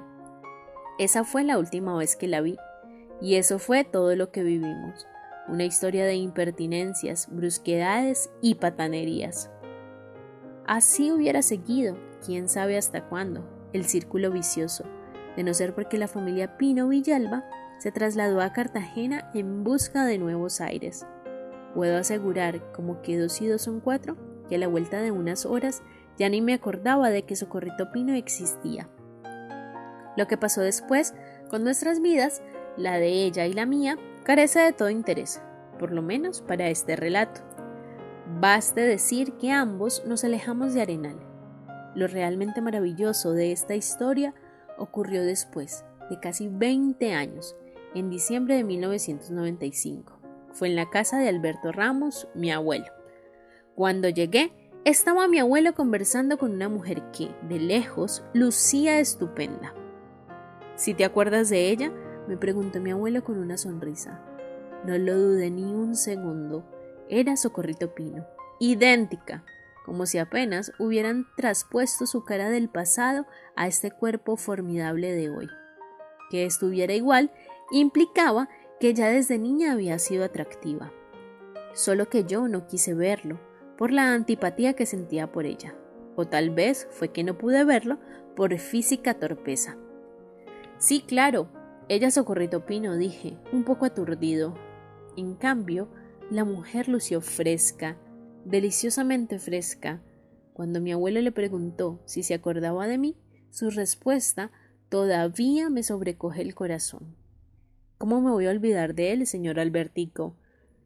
Esa 0.98 1.24
fue 1.24 1.44
la 1.44 1.58
última 1.58 1.96
vez 1.96 2.16
que 2.16 2.26
la 2.26 2.40
vi, 2.40 2.56
y 3.20 3.36
eso 3.36 3.58
fue 3.58 3.84
todo 3.84 4.16
lo 4.16 4.30
que 4.32 4.42
vivimos 4.42 5.06
una 5.48 5.64
historia 5.64 6.04
de 6.04 6.14
impertinencias, 6.14 7.26
brusquedades 7.30 8.30
y 8.40 8.56
patanerías. 8.56 9.50
Así 10.66 11.10
hubiera 11.10 11.42
seguido, 11.42 11.96
quién 12.24 12.48
sabe 12.48 12.76
hasta 12.76 13.08
cuándo, 13.08 13.48
el 13.72 13.86
círculo 13.86 14.30
vicioso, 14.30 14.84
de 15.36 15.42
no 15.42 15.54
ser 15.54 15.74
porque 15.74 15.98
la 15.98 16.08
familia 16.08 16.58
Pino 16.58 16.88
Villalba 16.88 17.44
se 17.78 17.92
trasladó 17.92 18.40
a 18.40 18.52
Cartagena 18.52 19.30
en 19.34 19.64
busca 19.64 20.04
de 20.04 20.18
nuevos 20.18 20.60
aires. 20.60 21.06
Puedo 21.74 21.98
asegurar, 21.98 22.72
como 22.72 23.02
que 23.02 23.18
dos 23.18 23.40
y 23.40 23.46
dos 23.46 23.62
son 23.62 23.80
cuatro, 23.80 24.16
que 24.48 24.56
a 24.56 24.58
la 24.58 24.68
vuelta 24.68 25.00
de 25.00 25.10
unas 25.10 25.46
horas 25.46 25.82
ya 26.18 26.28
ni 26.28 26.40
me 26.40 26.54
acordaba 26.54 27.10
de 27.10 27.22
que 27.22 27.36
Socorrito 27.36 27.92
Pino 27.92 28.14
existía. 28.14 28.88
Lo 30.16 30.26
que 30.26 30.36
pasó 30.36 30.62
después 30.62 31.14
con 31.48 31.62
nuestras 31.62 32.00
vidas, 32.00 32.42
la 32.76 32.98
de 32.98 33.08
ella 33.08 33.46
y 33.46 33.52
la 33.52 33.66
mía, 33.66 33.96
carece 34.24 34.58
de 34.60 34.72
todo 34.72 34.90
interés, 34.90 35.40
por 35.78 35.92
lo 35.92 36.02
menos 36.02 36.42
para 36.42 36.68
este 36.68 36.96
relato. 36.96 37.40
Baste 38.40 38.80
decir 38.80 39.34
que 39.34 39.52
ambos 39.52 40.02
nos 40.06 40.24
alejamos 40.24 40.74
de 40.74 40.82
Arenal. 40.82 41.18
Lo 41.94 42.06
realmente 42.06 42.60
maravilloso 42.60 43.32
de 43.32 43.52
esta 43.52 43.74
historia 43.74 44.34
ocurrió 44.76 45.22
después 45.22 45.84
de 46.10 46.18
casi 46.20 46.48
20 46.48 47.12
años, 47.12 47.56
en 47.94 48.10
diciembre 48.10 48.56
de 48.56 48.64
1995. 48.64 50.17
Fue 50.52 50.68
en 50.68 50.76
la 50.76 50.90
casa 50.90 51.18
de 51.18 51.28
Alberto 51.28 51.72
Ramos, 51.72 52.28
mi 52.34 52.50
abuelo. 52.50 52.86
Cuando 53.74 54.08
llegué, 54.08 54.52
estaba 54.84 55.28
mi 55.28 55.38
abuelo 55.38 55.74
conversando 55.74 56.38
con 56.38 56.52
una 56.52 56.68
mujer 56.68 57.02
que, 57.12 57.30
de 57.42 57.58
lejos, 57.58 58.24
lucía 58.32 58.98
estupenda. 58.98 59.74
Si 60.76 60.94
te 60.94 61.04
acuerdas 61.04 61.48
de 61.48 61.70
ella, 61.70 61.92
me 62.26 62.36
preguntó 62.36 62.80
mi 62.80 62.90
abuelo 62.90 63.24
con 63.24 63.38
una 63.38 63.56
sonrisa. 63.56 64.20
No 64.84 64.96
lo 64.96 65.18
dudé 65.18 65.50
ni 65.50 65.64
un 65.64 65.96
segundo. 65.96 66.64
Era 67.08 67.36
Socorrito 67.36 67.94
Pino, 67.94 68.26
idéntica, 68.60 69.44
como 69.84 70.06
si 70.06 70.18
apenas 70.18 70.72
hubieran 70.78 71.26
traspuesto 71.36 72.06
su 72.06 72.24
cara 72.24 72.50
del 72.50 72.68
pasado 72.68 73.26
a 73.56 73.66
este 73.66 73.90
cuerpo 73.90 74.36
formidable 74.36 75.12
de 75.12 75.30
hoy. 75.30 75.48
Que 76.30 76.44
estuviera 76.44 76.94
igual 76.94 77.32
implicaba 77.70 78.48
que 78.80 78.94
ya 78.94 79.08
desde 79.08 79.38
niña 79.38 79.72
había 79.72 79.98
sido 79.98 80.24
atractiva. 80.24 80.92
Solo 81.74 82.08
que 82.08 82.24
yo 82.24 82.48
no 82.48 82.66
quise 82.66 82.94
verlo, 82.94 83.40
por 83.76 83.92
la 83.92 84.12
antipatía 84.12 84.74
que 84.74 84.86
sentía 84.86 85.30
por 85.30 85.46
ella, 85.46 85.74
o 86.16 86.26
tal 86.26 86.50
vez 86.50 86.88
fue 86.90 87.12
que 87.12 87.22
no 87.22 87.38
pude 87.38 87.64
verlo 87.64 87.98
por 88.34 88.56
física 88.58 89.14
torpeza. 89.14 89.76
Sí, 90.78 91.04
claro, 91.06 91.48
ella 91.88 92.10
Socorrito 92.10 92.66
Pino, 92.66 92.96
dije, 92.96 93.36
un 93.52 93.64
poco 93.64 93.86
aturdido. 93.86 94.54
En 95.16 95.34
cambio, 95.34 95.88
la 96.30 96.44
mujer 96.44 96.88
lució 96.88 97.20
fresca, 97.20 97.96
deliciosamente 98.44 99.38
fresca. 99.38 100.02
Cuando 100.52 100.80
mi 100.80 100.92
abuelo 100.92 101.20
le 101.20 101.32
preguntó 101.32 102.00
si 102.04 102.22
se 102.22 102.34
acordaba 102.34 102.86
de 102.86 102.98
mí, 102.98 103.16
su 103.50 103.70
respuesta 103.70 104.50
todavía 104.88 105.70
me 105.70 105.82
sobrecoge 105.82 106.42
el 106.42 106.54
corazón. 106.54 107.16
¿Cómo 107.98 108.20
me 108.20 108.30
voy 108.30 108.46
a 108.46 108.50
olvidar 108.50 108.94
de 108.94 109.12
él, 109.12 109.26
señor 109.26 109.58
Albertico? 109.58 110.36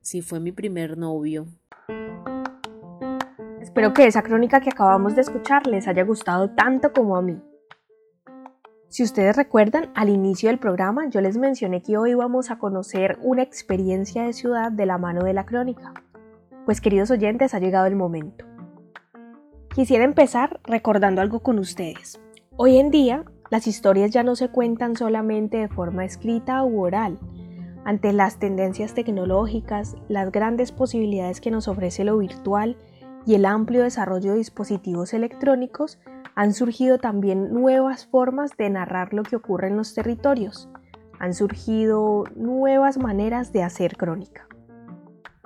Si 0.01 0.23
fue 0.23 0.41
mi 0.41 0.51
primer 0.51 0.97
novio. 0.97 1.47
Espero 3.61 3.93
que 3.93 4.07
esa 4.07 4.23
crónica 4.23 4.63
que 4.63 4.71
acabamos 4.71 5.15
de 5.15 5.21
escuchar 5.21 5.67
les 5.67 5.87
haya 5.87 6.05
gustado 6.05 6.49
tanto 6.53 6.95
como 6.95 7.17
a 7.17 7.21
mí. 7.21 7.39
Si 8.89 9.03
ustedes 9.03 9.37
recuerdan, 9.37 9.91
al 9.95 10.09
inicio 10.09 10.49
del 10.49 10.59
programa 10.59 11.07
yo 11.11 11.21
les 11.21 11.37
mencioné 11.37 11.83
que 11.83 11.99
hoy 11.99 12.15
vamos 12.15 12.51
a 12.51 12.59
conocer 12.59 13.19
una 13.21 13.43
experiencia 13.43 14.23
de 14.23 14.33
ciudad 14.33 14.73
de 14.73 14.87
la 14.87 14.97
mano 14.97 15.23
de 15.23 15.35
la 15.35 15.45
crónica. 15.45 15.93
Pues 16.65 16.81
queridos 16.81 17.11
oyentes, 17.11 17.53
ha 17.53 17.59
llegado 17.59 17.85
el 17.85 17.95
momento. 17.95 18.47
Quisiera 19.75 20.05
empezar 20.05 20.61
recordando 20.65 21.21
algo 21.21 21.41
con 21.41 21.59
ustedes. 21.59 22.19
Hoy 22.57 22.79
en 22.79 22.91
día, 22.91 23.27
las 23.53 23.67
historias 23.67 24.11
ya 24.11 24.23
no 24.23 24.35
se 24.35 24.49
cuentan 24.49 24.97
solamente 24.97 25.59
de 25.59 25.69
forma 25.69 26.07
escrita 26.07 26.65
u 26.65 26.81
oral. 26.81 27.19
Ante 27.85 28.15
las 28.15 28.39
tendencias 28.39 28.95
tecnológicas, 28.95 29.95
las 30.09 30.33
grandes 30.33 30.73
posibilidades 30.73 31.43
que 31.43 31.51
nos 31.51 31.69
ofrece 31.69 32.03
lo 32.03 32.17
virtual 32.17 32.79
y 33.27 33.35
el 33.35 33.45
amplio 33.45 33.83
desarrollo 33.83 34.31
de 34.33 34.39
dispositivos 34.39 35.13
electrónicos, 35.13 35.99
han 36.35 36.55
surgido 36.55 36.97
también 36.97 37.53
nuevas 37.53 38.07
formas 38.07 38.53
de 38.57 38.71
narrar 38.71 39.13
lo 39.13 39.23
que 39.23 39.37
ocurre 39.37 39.69
en 39.69 39.77
los 39.77 39.93
territorios. 39.93 40.71
Han 41.19 41.35
surgido 41.35 42.25
nuevas 42.35 42.97
maneras 42.97 43.53
de 43.53 43.65
hacer 43.65 43.99
crónica. 43.99 44.47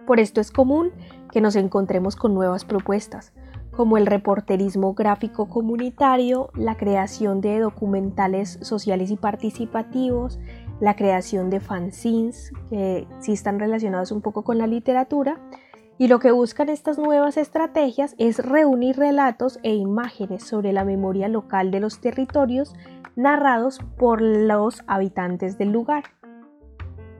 Por 0.07 0.21
esto 0.21 0.41
es 0.41 0.53
común 0.53 0.93
que 1.33 1.41
nos 1.41 1.57
encontremos 1.57 2.15
con 2.15 2.35
nuevas 2.35 2.65
propuestas, 2.65 3.33
como 3.77 3.99
el 3.99 4.07
reporterismo 4.07 4.95
gráfico 4.95 5.49
comunitario, 5.49 6.51
la 6.55 6.77
creación 6.77 7.41
de 7.41 7.61
documentales 7.61 8.59
sociales 8.63 9.11
y 9.11 9.17
participativos, 9.17 10.39
la 10.81 10.97
creación 10.97 11.51
de 11.51 11.61
fanzines, 11.61 12.53
que 12.71 13.07
sí 13.21 13.33
están 13.33 13.61
relacionados 13.61 14.13
un 14.13 14.23
poco 14.23 14.45
con 14.45 14.59
la 14.59 14.67
literatura, 14.67 15.39
y 15.99 16.09
lo 16.09 16.19
que 16.19 16.31
buscan 16.31 16.69
estas 16.69 16.99
nuevas 16.99 17.37
estrategias 17.37 18.15
es 18.19 18.39
reunir 18.39 18.97
relatos 18.97 19.59
e 19.63 19.75
imágenes 19.75 20.45
sobre 20.45 20.73
la 20.73 20.85
memoria 20.85 21.29
local 21.29 21.71
de 21.71 21.81
los 21.81 22.01
territorios 22.01 22.75
narrados 23.15 23.81
por 23.97 24.21
los 24.21 24.83
habitantes 24.87 25.57
del 25.57 25.71
lugar. 25.73 26.05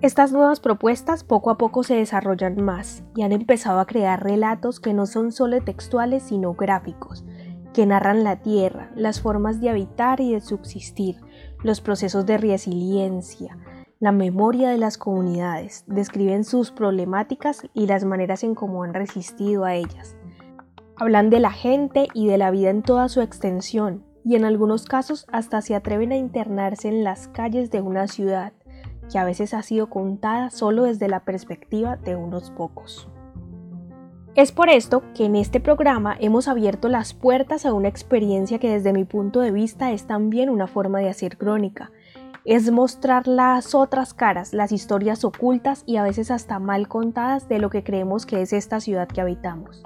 Estas 0.03 0.31
nuevas 0.31 0.61
propuestas 0.61 1.25
poco 1.25 1.51
a 1.51 1.57
poco 1.57 1.83
se 1.83 1.95
desarrollan 1.95 2.63
más 2.63 3.03
y 3.15 3.23
han 3.23 3.33
empezado 3.33 3.81
a 3.81 3.87
crear 3.87 4.23
relatos 4.23 4.79
que 4.79 4.93
no 4.93 5.07
son 5.07 5.33
solo 5.33 5.63
textuales 5.63 6.23
sino 6.25 6.53
gráficos, 6.53 7.25
que 7.73 7.87
narran 7.87 8.23
la 8.23 8.37
tierra, 8.37 8.91
las 8.95 9.23
formas 9.23 9.59
de 9.61 9.71
habitar 9.71 10.21
y 10.21 10.35
de 10.35 10.43
subsistir, 10.43 11.17
los 11.63 11.81
procesos 11.81 12.27
de 12.27 12.37
resiliencia, 12.37 13.57
la 13.99 14.13
memoria 14.13 14.69
de 14.69 14.77
las 14.77 14.99
comunidades, 14.99 15.85
describen 15.87 16.45
sus 16.45 16.71
problemáticas 16.71 17.63
y 17.73 17.87
las 17.87 18.05
maneras 18.05 18.45
en 18.45 18.55
cómo 18.55 18.83
han 18.83 18.93
resistido 18.93 19.65
a 19.65 19.75
ellas. 19.75 20.15
Hablan 20.97 21.31
de 21.31 21.41
la 21.41 21.51
gente 21.51 22.09
y 22.13 22.27
de 22.27 22.37
la 22.37 22.51
vida 22.51 22.69
en 22.69 22.83
toda 22.83 23.09
su 23.09 23.23
extensión, 23.23 24.05
y 24.25 24.37
en 24.37 24.45
algunos 24.45 24.85
casos 24.85 25.25
hasta 25.33 25.63
se 25.63 25.75
atreven 25.75 26.13
a 26.13 26.17
internarse 26.17 26.89
en 26.89 27.05
las 27.05 27.29
calles 27.29 27.71
de 27.71 27.81
una 27.81 28.07
ciudad, 28.09 28.53
que 29.11 29.19
a 29.19 29.25
veces 29.25 29.55
ha 29.55 29.63
sido 29.63 29.89
contada 29.89 30.51
solo 30.51 30.85
desde 30.85 31.09
la 31.09 31.21
perspectiva 31.21 31.97
de 31.97 32.17
unos 32.17 32.51
pocos. 32.51 33.09
Es 34.35 34.53
por 34.53 34.69
esto 34.69 35.03
que 35.15 35.25
en 35.25 35.35
este 35.35 35.61
programa 35.61 36.15
hemos 36.21 36.47
abierto 36.47 36.91
las 36.91 37.15
puertas 37.15 37.65
a 37.65 37.73
una 37.73 37.89
experiencia 37.89 38.59
que 38.59 38.71
desde 38.71 38.93
mi 38.93 39.05
punto 39.05 39.41
de 39.41 39.51
vista 39.51 39.93
es 39.93 40.07
también 40.07 40.51
una 40.51 40.67
forma 40.67 40.99
de 40.99 41.09
hacer 41.09 41.39
crónica, 41.39 41.91
es 42.45 42.71
mostrar 42.71 43.27
las 43.27 43.75
otras 43.75 44.15
caras, 44.15 44.53
las 44.53 44.73
historias 44.73 45.25
ocultas 45.25 45.83
y 45.87 45.97
a 45.97 46.03
veces 46.03 46.31
hasta 46.31 46.59
mal 46.59 46.87
contadas 46.87 47.49
de 47.49 47.59
lo 47.59 47.71
que 47.71 47.83
creemos 47.83 48.27
que 48.27 48.43
es 48.43 48.53
esta 48.53 48.79
ciudad 48.79 49.09
que 49.09 49.21
habitamos. 49.21 49.83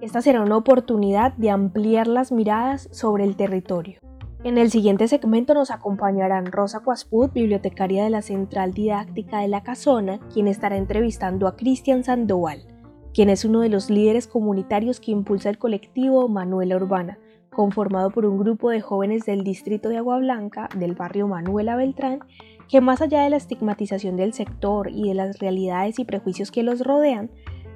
Esta 0.00 0.22
será 0.22 0.42
una 0.42 0.56
oportunidad 0.56 1.32
de 1.32 1.50
ampliar 1.50 2.06
las 2.06 2.30
miradas 2.30 2.88
sobre 2.92 3.24
el 3.24 3.34
territorio. 3.34 3.98
En 4.44 4.56
el 4.56 4.70
siguiente 4.70 5.08
segmento 5.08 5.52
nos 5.52 5.72
acompañarán 5.72 6.46
Rosa 6.46 6.78
Cuasput, 6.78 7.32
bibliotecaria 7.32 8.04
de 8.04 8.10
la 8.10 8.22
Central 8.22 8.72
Didáctica 8.72 9.40
de 9.40 9.48
la 9.48 9.64
Casona, 9.64 10.20
quien 10.32 10.46
estará 10.46 10.76
entrevistando 10.76 11.48
a 11.48 11.56
Cristian 11.56 12.04
Sandoval, 12.04 12.64
quien 13.12 13.30
es 13.30 13.44
uno 13.44 13.60
de 13.60 13.68
los 13.68 13.90
líderes 13.90 14.28
comunitarios 14.28 15.00
que 15.00 15.10
impulsa 15.10 15.50
el 15.50 15.58
colectivo 15.58 16.28
Manuela 16.28 16.76
Urbana, 16.76 17.18
conformado 17.50 18.10
por 18.10 18.26
un 18.26 18.38
grupo 18.38 18.70
de 18.70 18.80
jóvenes 18.80 19.26
del 19.26 19.42
distrito 19.42 19.88
de 19.88 19.96
Agua 19.96 20.18
Blanca, 20.18 20.68
del 20.76 20.94
barrio 20.94 21.26
Manuela 21.26 21.74
Beltrán, 21.74 22.20
que 22.68 22.80
más 22.80 23.02
allá 23.02 23.22
de 23.22 23.30
la 23.30 23.38
estigmatización 23.38 24.16
del 24.16 24.34
sector 24.34 24.88
y 24.88 25.08
de 25.08 25.14
las 25.14 25.40
realidades 25.40 25.98
y 25.98 26.04
prejuicios 26.04 26.52
que 26.52 26.62
los 26.62 26.82
rodean, 26.82 27.28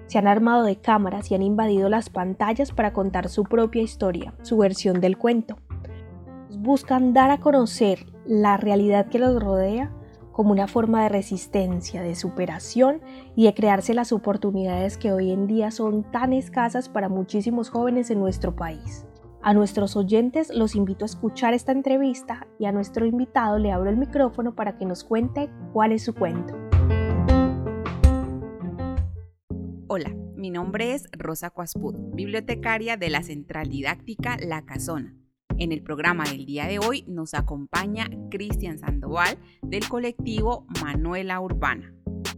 se 0.07 0.19
han 0.19 0.29
armado 0.29 0.63
de 0.63 0.77
cámaras 0.77 1.29
y 1.31 1.35
han 1.35 1.43
invadido 1.43 1.89
las 1.89 2.09
pantallas 2.09 2.71
para 2.71 2.93
contar 2.93 3.29
su 3.29 3.43
propia 3.43 3.83
historia, 3.83 4.33
su 4.43 4.59
versión 4.59 5.01
del 5.01 5.19
cuento. 5.19 5.57
Buscan 6.65 7.13
dar 7.13 7.33
a 7.33 7.39
conocer 7.39 8.07
la 8.25 8.57
realidad 8.57 9.09
que 9.09 9.19
los 9.19 9.43
rodea 9.43 9.93
como 10.31 10.53
una 10.53 10.69
forma 10.69 11.03
de 11.03 11.09
resistencia, 11.09 12.03
de 12.03 12.15
superación 12.15 13.01
y 13.35 13.47
de 13.47 13.55
crearse 13.55 13.95
las 13.95 14.13
oportunidades 14.13 14.97
que 14.97 15.13
hoy 15.13 15.33
en 15.33 15.49
día 15.49 15.73
son 15.73 16.09
tan 16.13 16.33
escasas 16.33 16.89
para 16.89 17.09
muchísimos 17.09 17.69
jóvenes 17.69 18.13
en 18.13 18.21
nuestro 18.21 18.55
país. 18.55 19.05
A 19.43 19.55
nuestros 19.55 19.97
oyentes 19.97 20.55
los 20.55 20.77
invito 20.77 21.05
a 21.05 21.07
escuchar 21.07 21.53
esta 21.53 21.73
entrevista 21.73 22.47
y 22.61 22.67
a 22.67 22.73
nuestro 22.73 23.07
invitado 23.07 23.59
le 23.59 23.73
abro 23.73 23.91
el 23.91 23.97
micrófono 23.97 24.55
para 24.55 24.79
que 24.79 24.87
nos 24.87 25.03
cuente 25.03 25.51
cuál 25.73 25.91
es 25.91 26.05
su 26.05 26.15
cuento. 26.15 26.55
Hola, 29.89 30.15
mi 30.37 30.51
nombre 30.51 30.95
es 30.95 31.09
Rosa 31.11 31.51
Cuaspud, 31.51 31.97
bibliotecaria 32.15 32.97
de 32.97 33.11
la 33.11 33.25
Central 33.25 33.69
Didáctica 33.69 34.37
La 34.41 34.65
Casona. 34.65 35.17
En 35.59 35.71
el 35.73 35.83
programa 35.83 36.25
del 36.25 36.47
día 36.47 36.67
de 36.67 36.79
hoy 36.79 37.05
nos 37.07 37.35
acompaña 37.35 38.09
Cristian 38.31 38.79
Sandoval 38.79 39.39
del 39.63 39.87
colectivo 39.89 40.67
Manuela 40.83 41.41
Urbana. 41.41 41.95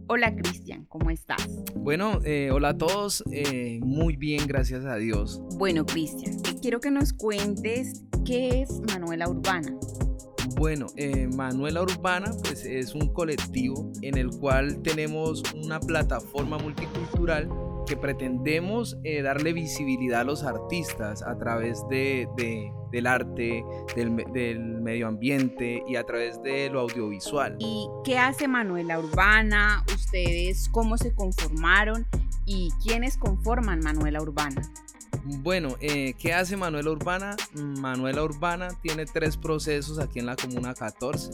Hola 0.07 0.35
Cristian, 0.35 0.85
¿cómo 0.85 1.09
estás? 1.09 1.47
Bueno, 1.75 2.19
eh, 2.23 2.51
hola 2.51 2.69
a 2.69 2.77
todos, 2.77 3.23
eh, 3.31 3.79
muy 3.81 4.15
bien, 4.17 4.45
gracias 4.47 4.85
a 4.85 4.97
Dios. 4.97 5.41
Bueno 5.57 5.85
Cristian, 5.85 6.37
quiero 6.61 6.79
que 6.79 6.91
nos 6.91 7.13
cuentes 7.13 8.03
qué 8.25 8.61
es 8.61 8.81
Manuela 8.91 9.29
Urbana. 9.29 9.75
Bueno, 10.57 10.87
eh, 10.95 11.27
Manuela 11.35 11.81
Urbana 11.81 12.31
pues, 12.43 12.65
es 12.65 12.93
un 12.93 13.11
colectivo 13.13 13.91
en 14.01 14.17
el 14.17 14.29
cual 14.29 14.81
tenemos 14.83 15.41
una 15.55 15.79
plataforma 15.79 16.57
multicultural 16.57 17.49
que 17.87 17.97
pretendemos 17.97 18.97
darle 19.23 19.53
visibilidad 19.53 20.21
a 20.21 20.23
los 20.23 20.43
artistas 20.43 21.21
a 21.21 21.37
través 21.37 21.83
de 21.87 22.27
del 22.95 23.07
arte, 23.07 23.65
del, 23.93 24.09
medio 24.09 25.07
ambiente 25.07 25.83
y 25.85 25.97
a 25.97 26.05
través 26.05 26.41
de 26.41 26.69
lo 26.69 26.79
audiovisual. 26.79 27.57
¿Y 27.59 27.87
qué 28.05 28.17
hace 28.17 28.47
Manuela 28.47 28.97
Urbana? 28.99 29.83
¿Ustedes 29.93 30.69
cómo 30.69 30.97
se 30.97 31.13
conformaron? 31.13 32.07
¿Y 32.45 32.71
quiénes 32.81 33.17
conforman 33.17 33.81
Manuela 33.81 34.21
Urbana? 34.21 34.61
Bueno, 35.25 35.75
eh, 35.81 36.13
¿qué 36.17 36.33
hace 36.33 36.55
Manuela 36.55 36.89
Urbana? 36.89 37.35
Manuela 37.53 38.23
Urbana 38.23 38.69
tiene 38.81 39.05
tres 39.05 39.35
procesos 39.35 39.99
aquí 39.99 40.19
en 40.19 40.27
la 40.27 40.37
Comuna 40.37 40.73
14. 40.73 41.31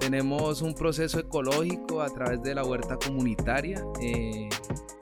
Tenemos 0.00 0.60
un 0.60 0.74
proceso 0.74 1.18
ecológico 1.20 2.02
a 2.02 2.10
través 2.10 2.42
de 2.42 2.54
la 2.54 2.64
huerta 2.64 2.98
comunitaria. 2.98 3.82
Eh, 4.02 4.50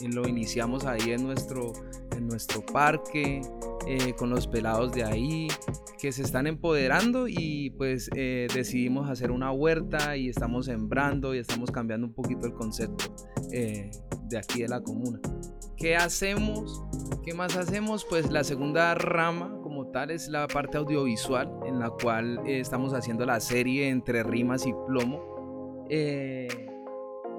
lo 0.01 0.29
iniciamos 0.29 0.85
ahí 0.85 1.11
en 1.11 1.25
nuestro, 1.25 1.73
en 2.13 2.29
nuestro 2.29 2.65
parque, 2.65 3.41
eh, 3.87 4.15
con 4.15 4.31
los 4.31 4.49
pelados 4.49 4.93
de 4.93 5.05
ahí, 5.05 5.49
que 5.99 6.11
se 6.11 6.23
están 6.23 6.47
empoderando 6.47 7.29
y 7.29 7.71
pues 7.71 8.11
eh, 8.17 8.49
decidimos 8.53 9.09
hacer 9.09 9.31
una 9.31 9.53
huerta 9.53 10.17
y 10.17 10.29
estamos 10.29 10.67
sembrando 10.67 11.35
y 11.35 11.39
estamos 11.39 11.71
cambiando 11.71 12.07
un 12.07 12.13
poquito 12.13 12.47
el 12.47 12.53
concepto 12.53 13.05
eh, 13.53 13.91
de 14.25 14.39
aquí 14.39 14.63
de 14.63 14.69
la 14.69 14.81
comuna. 14.81 15.21
¿Qué 15.77 15.95
hacemos? 15.95 16.83
¿Qué 17.25 17.33
más 17.33 17.57
hacemos? 17.57 18.05
Pues 18.05 18.31
la 18.31 18.43
segunda 18.43 18.95
rama 18.95 19.57
como 19.63 19.91
tal 19.93 20.11
es 20.11 20.29
la 20.29 20.49
parte 20.49 20.79
audiovisual 20.79 21.49
en 21.67 21.79
la 21.79 21.91
cual 21.91 22.41
estamos 22.47 22.93
haciendo 22.93 23.25
la 23.25 23.41
serie 23.41 23.89
entre 23.89 24.23
rimas 24.23 24.67
y 24.67 24.73
plomo. 24.87 25.87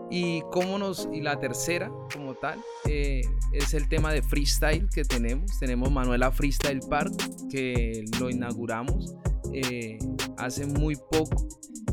Y 0.10 0.41
cómo 0.52 0.78
nos, 0.78 1.10
y 1.12 1.22
la 1.22 1.39
tercera 1.39 1.91
como 2.13 2.34
tal, 2.36 2.60
eh, 2.86 3.22
es 3.52 3.74
el 3.74 3.89
tema 3.89 4.13
de 4.13 4.22
freestyle 4.22 4.88
que 4.93 5.04
tenemos. 5.04 5.60
Tenemos 5.60 5.91
Manuela 5.91 6.32
Freestyle 6.32 6.80
Park, 6.89 7.13
que 7.50 8.06
lo 8.20 8.30
inauguramos 8.30 9.15
eh, 9.54 9.98
hace 10.38 10.65
muy 10.65 10.96
poco 10.96 11.48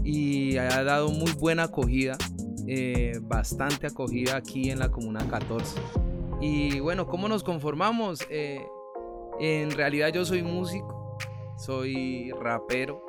y 0.04 0.56
ha 0.58 0.84
dado 0.84 1.08
muy 1.08 1.32
buena 1.32 1.64
acogida, 1.64 2.16
eh, 2.68 3.18
bastante 3.22 3.86
acogida 3.86 4.36
aquí 4.36 4.70
en 4.70 4.78
la 4.78 4.90
Comuna 4.90 5.26
14. 5.28 5.80
Y 6.40 6.78
bueno, 6.80 7.06
¿cómo 7.06 7.28
nos 7.28 7.42
conformamos? 7.42 8.20
en 9.40 9.72
realidad 9.72 10.12
yo 10.12 10.24
soy 10.24 10.44
músico, 10.44 11.18
soy 11.56 12.30
rapero 12.40 13.03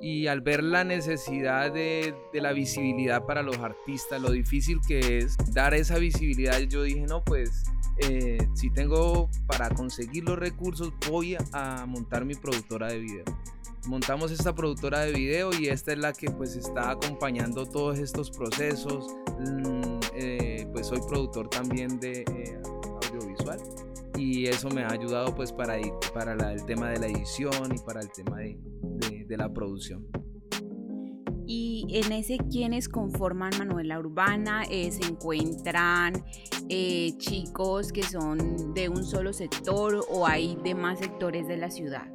y 0.00 0.26
al 0.26 0.40
ver 0.40 0.62
la 0.62 0.84
necesidad 0.84 1.72
de, 1.72 2.14
la 2.34 2.52
visibilidad 2.52 3.24
para 3.24 3.42
los 3.42 3.58
artistas, 3.58 4.20
lo 4.20 4.30
difícil 4.30 4.80
que 4.86 5.18
es 5.18 5.36
dar 5.52 5.74
esa 5.74 5.98
visibilidad, 5.98 6.58
yo 6.60 6.82
dije, 6.82 7.06
no, 7.06 7.24
pues 7.24 7.64
eh, 7.98 8.38
si 8.54 8.70
tengo 8.70 9.30
para 9.46 9.70
conseguir 9.70 10.24
los 10.24 10.38
recursos, 10.38 10.92
voy 11.08 11.36
a 11.52 11.86
montar 11.86 12.24
mi 12.24 12.34
productora 12.34 12.88
de 12.88 12.98
video. 12.98 13.24
Montamos 13.86 14.32
esta 14.32 14.52
productora 14.52 15.00
de 15.00 15.12
video 15.12 15.50
y 15.58 15.68
esta 15.68 15.92
es 15.92 15.98
la 15.98 16.12
que 16.12 16.28
pues 16.28 16.56
está 16.56 16.90
acompañando 16.90 17.66
todos 17.66 17.98
estos 18.00 18.32
procesos. 18.32 19.06
Mm, 19.38 20.00
eh, 20.14 20.66
pues 20.72 20.88
soy 20.88 21.00
productor 21.08 21.48
también 21.48 22.00
de 22.00 22.22
eh, 22.22 22.58
audiovisual 23.08 23.60
y 24.18 24.46
eso 24.46 24.68
me 24.70 24.82
ha 24.82 24.88
ayudado 24.88 25.34
pues 25.34 25.52
para, 25.52 25.76
para 26.12 26.52
el 26.52 26.64
tema 26.64 26.90
de 26.90 26.98
la 26.98 27.06
edición 27.06 27.74
y 27.74 27.78
para 27.78 28.00
el 28.00 28.10
tema 28.10 28.38
de, 28.38 28.58
de, 29.26 29.36
la 29.36 29.52
producción. 29.52 30.06
Y 31.46 31.86
en 31.90 32.10
ese 32.12 32.38
quienes 32.50 32.88
conforman 32.88 33.52
Manuela 33.58 33.98
Urbana 33.98 34.64
eh, 34.68 34.90
se 34.90 35.04
encuentran 35.04 36.24
eh, 36.68 37.12
chicos 37.18 37.92
que 37.92 38.02
son 38.02 38.74
de 38.74 38.88
un 38.88 39.04
solo 39.04 39.32
sector 39.32 40.04
o 40.10 40.26
hay 40.26 40.56
de 40.64 40.74
más 40.74 40.98
sectores 40.98 41.46
de 41.46 41.56
la 41.56 41.70
ciudad. 41.70 42.10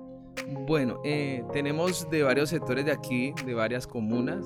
Bueno, 0.67 0.99
eh, 1.05 1.43
tenemos 1.53 2.09
de 2.09 2.23
varios 2.23 2.49
sectores 2.49 2.85
de 2.85 2.91
aquí, 2.91 3.33
de 3.45 3.53
varias 3.53 3.87
comunas. 3.87 4.45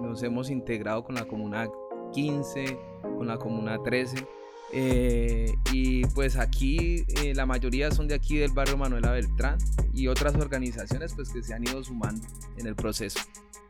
nos 0.00 0.22
hemos 0.22 0.50
integrado 0.50 1.04
con 1.04 1.14
la 1.14 1.26
comuna 1.26 1.68
15, 2.12 2.78
con 3.16 3.28
la 3.28 3.36
comuna 3.38 3.80
13 3.82 4.16
eh, 4.72 5.52
y 5.72 6.06
pues 6.06 6.36
aquí 6.36 7.04
eh, 7.22 7.34
la 7.34 7.44
mayoría 7.44 7.90
son 7.90 8.06
de 8.06 8.14
aquí 8.14 8.38
del 8.38 8.52
barrio 8.52 8.76
Manuela 8.76 9.10
Beltrán 9.10 9.58
y 9.92 10.06
otras 10.06 10.34
organizaciones 10.36 11.12
pues 11.14 11.30
que 11.30 11.42
se 11.42 11.54
han 11.54 11.64
ido 11.64 11.82
sumando 11.82 12.26
en 12.56 12.66
el 12.66 12.76
proceso. 12.76 13.20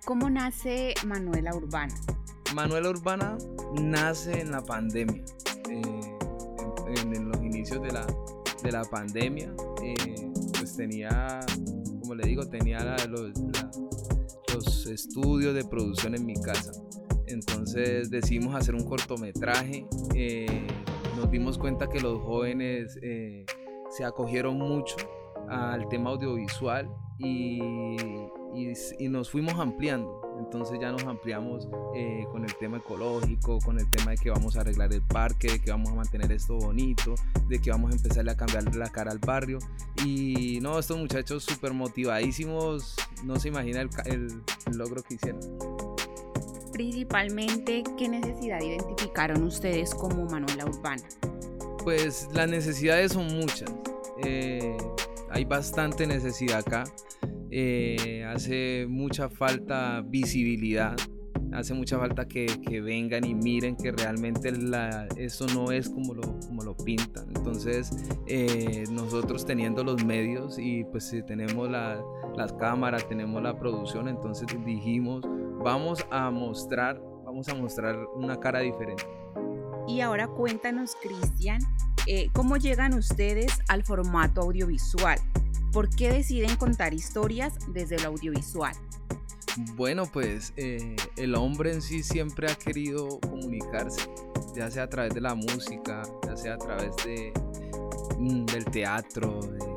¿Cómo 0.04 0.28
nace 0.28 0.94
Manuela 1.06 1.54
Urbana? 1.54 1.94
Manuela 2.54 2.90
Urbana 2.90 3.38
nace 3.80 4.40
en 4.40 4.50
la 4.50 4.62
pandemia, 4.62 5.22
eh, 5.70 6.16
en, 6.96 7.28
los 7.28 7.42
inicios 7.42 7.80
de 7.82 7.92
la, 7.92 8.06
de 8.62 8.72
la 8.72 8.82
pandemia, 8.84 9.54
pues 10.58 10.76
tenía, 10.76 11.40
como 12.00 12.14
le 12.14 12.26
digo, 12.26 12.46
tenía 12.48 12.96
los, 13.06 13.32
los 14.52 14.86
estudios 14.86 15.54
de 15.54 15.64
producción 15.64 16.14
en 16.14 16.26
mi 16.26 16.34
casa. 16.34 16.72
Entonces 17.26 18.10
decidimos 18.10 18.56
hacer 18.56 18.74
un 18.74 18.84
cortometraje 18.84 19.86
nos 21.20 21.30
dimos 21.30 21.59
cuenta 21.59 21.88
que 21.88 22.00
los 22.00 22.20
jóvenes 22.22 22.98
eh, 23.02 23.44
se 23.90 24.04
acogieron 24.04 24.56
mucho 24.56 24.96
al 25.48 25.87
tema 25.88 26.11
audiovisual 26.11 26.88
y, 27.18 27.61
y, 28.54 29.09
nos 29.09 29.30
fuimos 29.30 29.54
ampliando. 29.59 30.18
Entonces 30.38 30.78
ya 30.80 30.90
nos 30.90 31.04
ampliamos 31.04 31.68
eh, 31.94 32.24
con 32.33 32.44
el 32.44 32.54
tema 32.56 32.78
ecológico, 32.78 33.59
con 33.59 33.78
el 33.78 33.90
tema 33.90 34.12
de 34.12 34.16
que 34.16 34.30
vamos 34.30 34.56
a 34.56 34.62
arreglar 34.62 34.92
el 34.94 35.02
parque, 35.02 35.52
de 35.52 35.61
que 35.61 35.70
vamos 35.70 35.90
a 35.90 35.94
mantener 35.94 36.33
esto 36.33 36.56
bonito, 36.56 37.14
de 37.48 37.61
que 37.61 37.70
vamos 37.70 37.92
a 37.92 37.96
empezar 37.96 38.26
a 38.30 38.37
cambiar 38.37 38.74
la 38.74 38.88
cara 38.88 39.11
al 39.11 39.18
barrio. 39.18 39.59
Y 40.06 40.59
no, 40.62 40.78
estos 40.78 40.96
muchachos 40.96 41.44
súper 41.44 41.74
motivadísimos, 41.74 42.96
no 43.24 43.37
se 43.37 43.48
imagina 43.48 43.83
el, 43.83 43.90
el 44.06 44.78
logro 44.78 45.02
que 45.02 45.14
hicieron 45.14 45.40
principalmente, 46.80 47.84
¿qué 47.98 48.08
necesidad 48.08 48.58
identificaron 48.62 49.42
ustedes 49.42 49.94
como 49.94 50.24
Manuela 50.24 50.64
Urbana? 50.64 51.02
Pues 51.84 52.26
las 52.32 52.48
necesidades 52.48 53.12
son 53.12 53.26
muchas. 53.26 53.70
Eh, 54.24 54.78
hay 55.28 55.44
bastante 55.44 56.06
necesidad 56.06 56.60
acá. 56.60 56.84
Eh, 57.50 58.24
hace 58.26 58.86
mucha 58.88 59.28
falta 59.28 60.02
visibilidad. 60.06 60.96
Hace 61.52 61.74
mucha 61.74 61.98
falta 61.98 62.26
que, 62.26 62.46
vengan 62.80 63.26
y 63.26 63.34
miren 63.34 63.76
que 63.76 63.92
realmente 63.92 64.50
la, 64.50 65.06
eso 65.18 65.46
no 65.48 65.72
es 65.72 65.86
como 65.90 66.14
lo, 66.14 66.40
como 66.46 66.62
lo 66.62 66.74
pintan. 66.78 67.26
Entonces, 67.36 67.90
eh, 68.26 68.84
nosotros 68.90 69.44
teniendo 69.44 69.84
los 69.84 70.02
medios 70.02 70.58
y 70.58 70.84
pues 70.84 71.14
tenemos 71.26 71.70
las 71.70 72.52
cámaras, 72.54 73.06
tenemos 73.06 73.42
la 73.42 73.58
producción, 73.58 74.08
entonces 74.08 74.46
dijimos, 74.64 75.26
vamos 75.62 76.06
a 76.10 76.30
mostrar, 76.30 77.00
vamos 77.24 77.48
a 77.48 77.54
mostrar 77.54 77.96
una 78.14 78.38
cara 78.38 78.60
diferente. 78.60 79.04
Y 79.86 80.00
ahora 80.00 80.28
cuéntanos, 80.28 80.96
Cristian, 81.02 81.60
eh, 82.06 82.28
¿cómo 82.32 82.56
llegan 82.56 82.94
ustedes 82.94 83.58
al 83.68 83.84
formato 83.84 84.42
audiovisual? 84.42 85.18
¿Por 85.72 85.88
qué 85.90 86.10
deciden 86.10 86.56
contar 86.56 86.94
historias 86.94 87.54
desde 87.72 87.96
el 87.96 88.06
audiovisual? 88.06 88.74
Bueno, 89.74 90.04
pues 90.10 90.52
eh, 90.56 90.96
el 91.16 91.34
hombre 91.34 91.72
en 91.72 91.82
sí 91.82 92.02
siempre 92.02 92.50
ha 92.50 92.54
querido 92.54 93.20
comunicarse, 93.20 94.08
ya 94.54 94.70
sea 94.70 94.84
a 94.84 94.88
través 94.88 95.12
de 95.14 95.20
la 95.20 95.34
música, 95.34 96.02
ya 96.24 96.36
sea 96.36 96.54
a 96.54 96.58
través 96.58 96.94
de, 97.04 97.32
mm, 98.18 98.46
del 98.46 98.64
teatro, 98.66 99.40
de, 99.40 99.69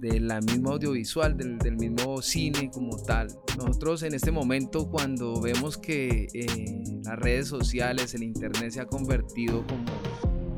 la 0.00 0.40
misma 0.40 0.72
audiovisual, 0.72 1.36
del, 1.36 1.58
del 1.58 1.76
mismo 1.76 2.22
cine 2.22 2.70
como 2.72 2.96
tal. 3.02 3.28
Nosotros 3.56 4.02
en 4.02 4.14
este 4.14 4.30
momento 4.30 4.88
cuando 4.88 5.40
vemos 5.40 5.76
que 5.76 6.28
eh, 6.32 6.82
las 7.04 7.18
redes 7.18 7.48
sociales, 7.48 8.14
el 8.14 8.22
internet 8.22 8.70
se 8.70 8.80
ha 8.80 8.86
convertido 8.86 9.64
como, 9.66 9.84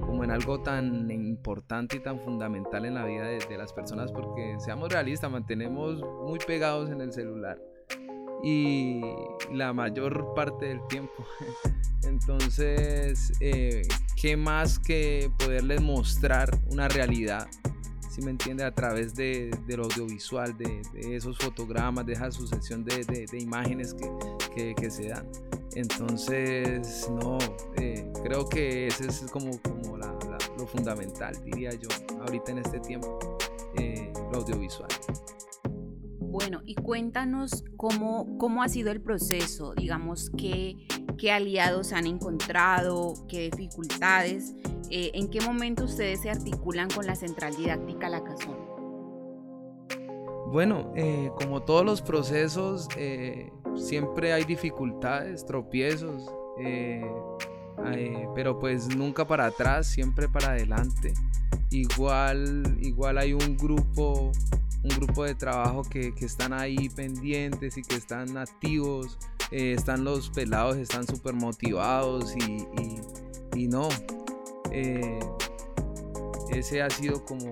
como 0.06 0.24
en 0.24 0.30
algo 0.30 0.60
tan 0.60 1.10
importante 1.10 1.96
y 1.96 2.00
tan 2.00 2.20
fundamental 2.20 2.84
en 2.84 2.94
la 2.94 3.04
vida 3.04 3.24
de, 3.24 3.56
las 3.56 3.72
personas, 3.72 4.12
porque 4.12 4.56
seamos 4.58 4.90
realistas, 4.90 5.30
mantenemos 5.30 6.02
muy 6.24 6.38
pegados 6.38 6.90
en 6.90 7.00
el 7.00 7.12
celular 7.12 7.58
y 8.42 9.00
la 9.52 9.72
mayor 9.72 10.34
parte 10.34 10.66
del 10.66 10.80
tiempo. 10.88 11.24
Entonces, 12.04 13.32
eh, 13.40 13.82
¿qué 14.20 14.36
más 14.36 14.78
que 14.78 15.30
poderles 15.38 15.80
mostrar 15.80 16.50
una 16.70 16.88
realidad 16.88 17.46
si 18.10 18.22
me 18.22 18.32
entiende, 18.32 18.64
a 18.64 18.74
través 18.74 19.14
de, 19.14 19.50
lo 19.68 19.84
audiovisual, 19.84 20.56
de, 20.56 20.82
esos 21.14 21.38
fotogramas, 21.38 22.04
de 22.04 22.14
esa 22.14 22.30
sucesión 22.32 22.84
de, 22.84 23.26
imágenes 23.38 23.94
que, 24.54 24.74
que, 24.74 24.90
se 24.90 25.08
dan. 25.08 25.28
Entonces, 25.76 27.08
no, 27.22 27.38
eh, 27.76 28.10
creo 28.24 28.48
que 28.48 28.88
ese 28.88 29.06
es 29.06 29.20
como, 29.30 29.60
como 29.62 29.96
lo 29.96 30.66
fundamental, 30.66 31.40
diría 31.44 31.70
yo, 31.70 31.88
ahorita 32.20 32.50
en 32.50 32.58
este 32.58 32.80
tiempo, 32.80 33.38
eh, 33.78 34.12
lo 34.32 34.38
audiovisual. 34.38 34.88
Bueno, 36.18 36.62
y 36.64 36.74
cuéntanos 36.74 37.64
cómo, 37.76 38.36
cómo 38.38 38.62
ha 38.62 38.68
sido 38.68 38.90
el 38.90 39.00
proceso, 39.00 39.72
digamos, 39.74 40.30
qué, 40.36 40.86
qué 41.16 41.30
aliados 41.30 41.92
han 41.92 42.06
encontrado, 42.06 43.14
qué 43.28 43.50
dificultades 43.50 44.54
eh, 44.90 45.12
¿en 45.14 45.28
qué 45.28 45.40
momento 45.40 45.84
ustedes 45.84 46.20
se 46.20 46.30
articulan 46.30 46.88
con 46.90 47.06
la 47.06 47.14
central 47.14 47.54
didáctica 47.56 48.08
La 48.08 48.24
Cazón? 48.24 48.56
Bueno, 50.48 50.92
eh, 50.96 51.30
como 51.36 51.62
todos 51.62 51.84
los 51.84 52.02
procesos, 52.02 52.88
eh, 52.96 53.52
siempre 53.76 54.32
hay 54.32 54.42
dificultades, 54.44 55.46
tropiezos, 55.46 56.28
pero 58.34 58.58
pues 58.58 58.94
nunca 58.94 59.26
para 59.26 59.46
atrás, 59.46 59.86
siempre 59.86 60.28
para 60.28 60.50
adelante. 60.50 61.14
Igual, 61.70 62.76
igual 62.80 63.18
hay 63.18 63.32
un 63.32 63.56
grupo, 63.56 64.32
un 64.82 64.90
grupo 64.96 65.24
de 65.24 65.36
trabajo 65.36 65.82
que, 65.84 66.12
están 66.18 66.52
ahí 66.52 66.88
pendientes 66.88 67.78
y 67.78 67.82
que 67.82 67.94
están 67.94 68.36
activos. 68.36 69.18
están 69.52 70.02
los 70.02 70.30
pelados, 70.30 70.76
están 70.78 71.06
súper 71.06 71.34
motivados 71.34 72.34
y 72.36 73.68
no, 73.68 73.88
eh, 74.72 75.18
ese 76.52 76.82
ha 76.82 76.90
sido 76.90 77.24
como, 77.24 77.50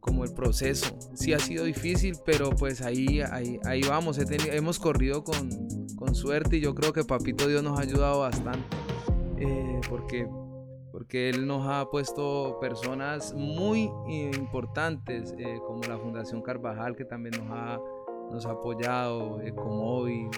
como, 0.00 0.24
el, 0.24 0.32
proceso. 0.32 0.98
Sí 1.14 1.32
ha 1.32 1.38
sido 1.38 1.64
difícil, 1.64 2.16
pero 2.24 2.50
pues 2.50 2.80
ahí, 2.82 3.20
ahí, 3.20 3.82
vamos. 3.88 4.18
hemos 4.18 4.78
corrido 4.78 5.22
con, 5.24 5.74
suerte 6.14 6.58
y 6.58 6.60
yo 6.60 6.74
creo 6.74 6.92
que 6.92 7.02
Papito 7.02 7.48
Dios 7.48 7.62
nos 7.62 7.78
ha 7.78 7.82
ayudado 7.82 8.20
bastante. 8.20 8.76
Eh, 9.38 9.80
porque, 9.88 10.28
porque 10.92 11.30
Él 11.30 11.46
nos 11.46 11.66
ha 11.66 11.86
puesto 11.90 12.58
personas 12.60 13.34
muy 13.34 13.90
importantes, 14.06 15.34
eh, 15.38 15.58
como 15.66 15.82
la 15.82 15.98
Fundación 15.98 16.42
Carvajal, 16.42 16.94
que 16.94 17.04
también 17.04 17.34
nos 17.42 17.50
ha, 17.50 17.80
nos 18.30 18.46
ha 18.46 18.50
apoyado, 18.52 19.40
Ecomóvil 19.40 20.30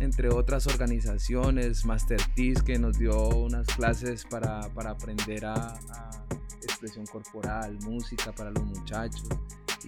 entre 0.00 0.28
otras 0.28 0.66
organizaciones, 0.66 1.84
Masterpiece 1.84 2.64
que 2.64 2.78
nos 2.78 2.98
dio 2.98 3.28
unas 3.28 3.66
clases 3.68 4.24
para, 4.24 4.60
aprender 4.60 5.46
a, 5.46 5.78
expresión 6.62 7.06
corporal, 7.06 7.78
música 7.82 8.32
para 8.32 8.50
los 8.50 8.64
muchachos 8.64 9.28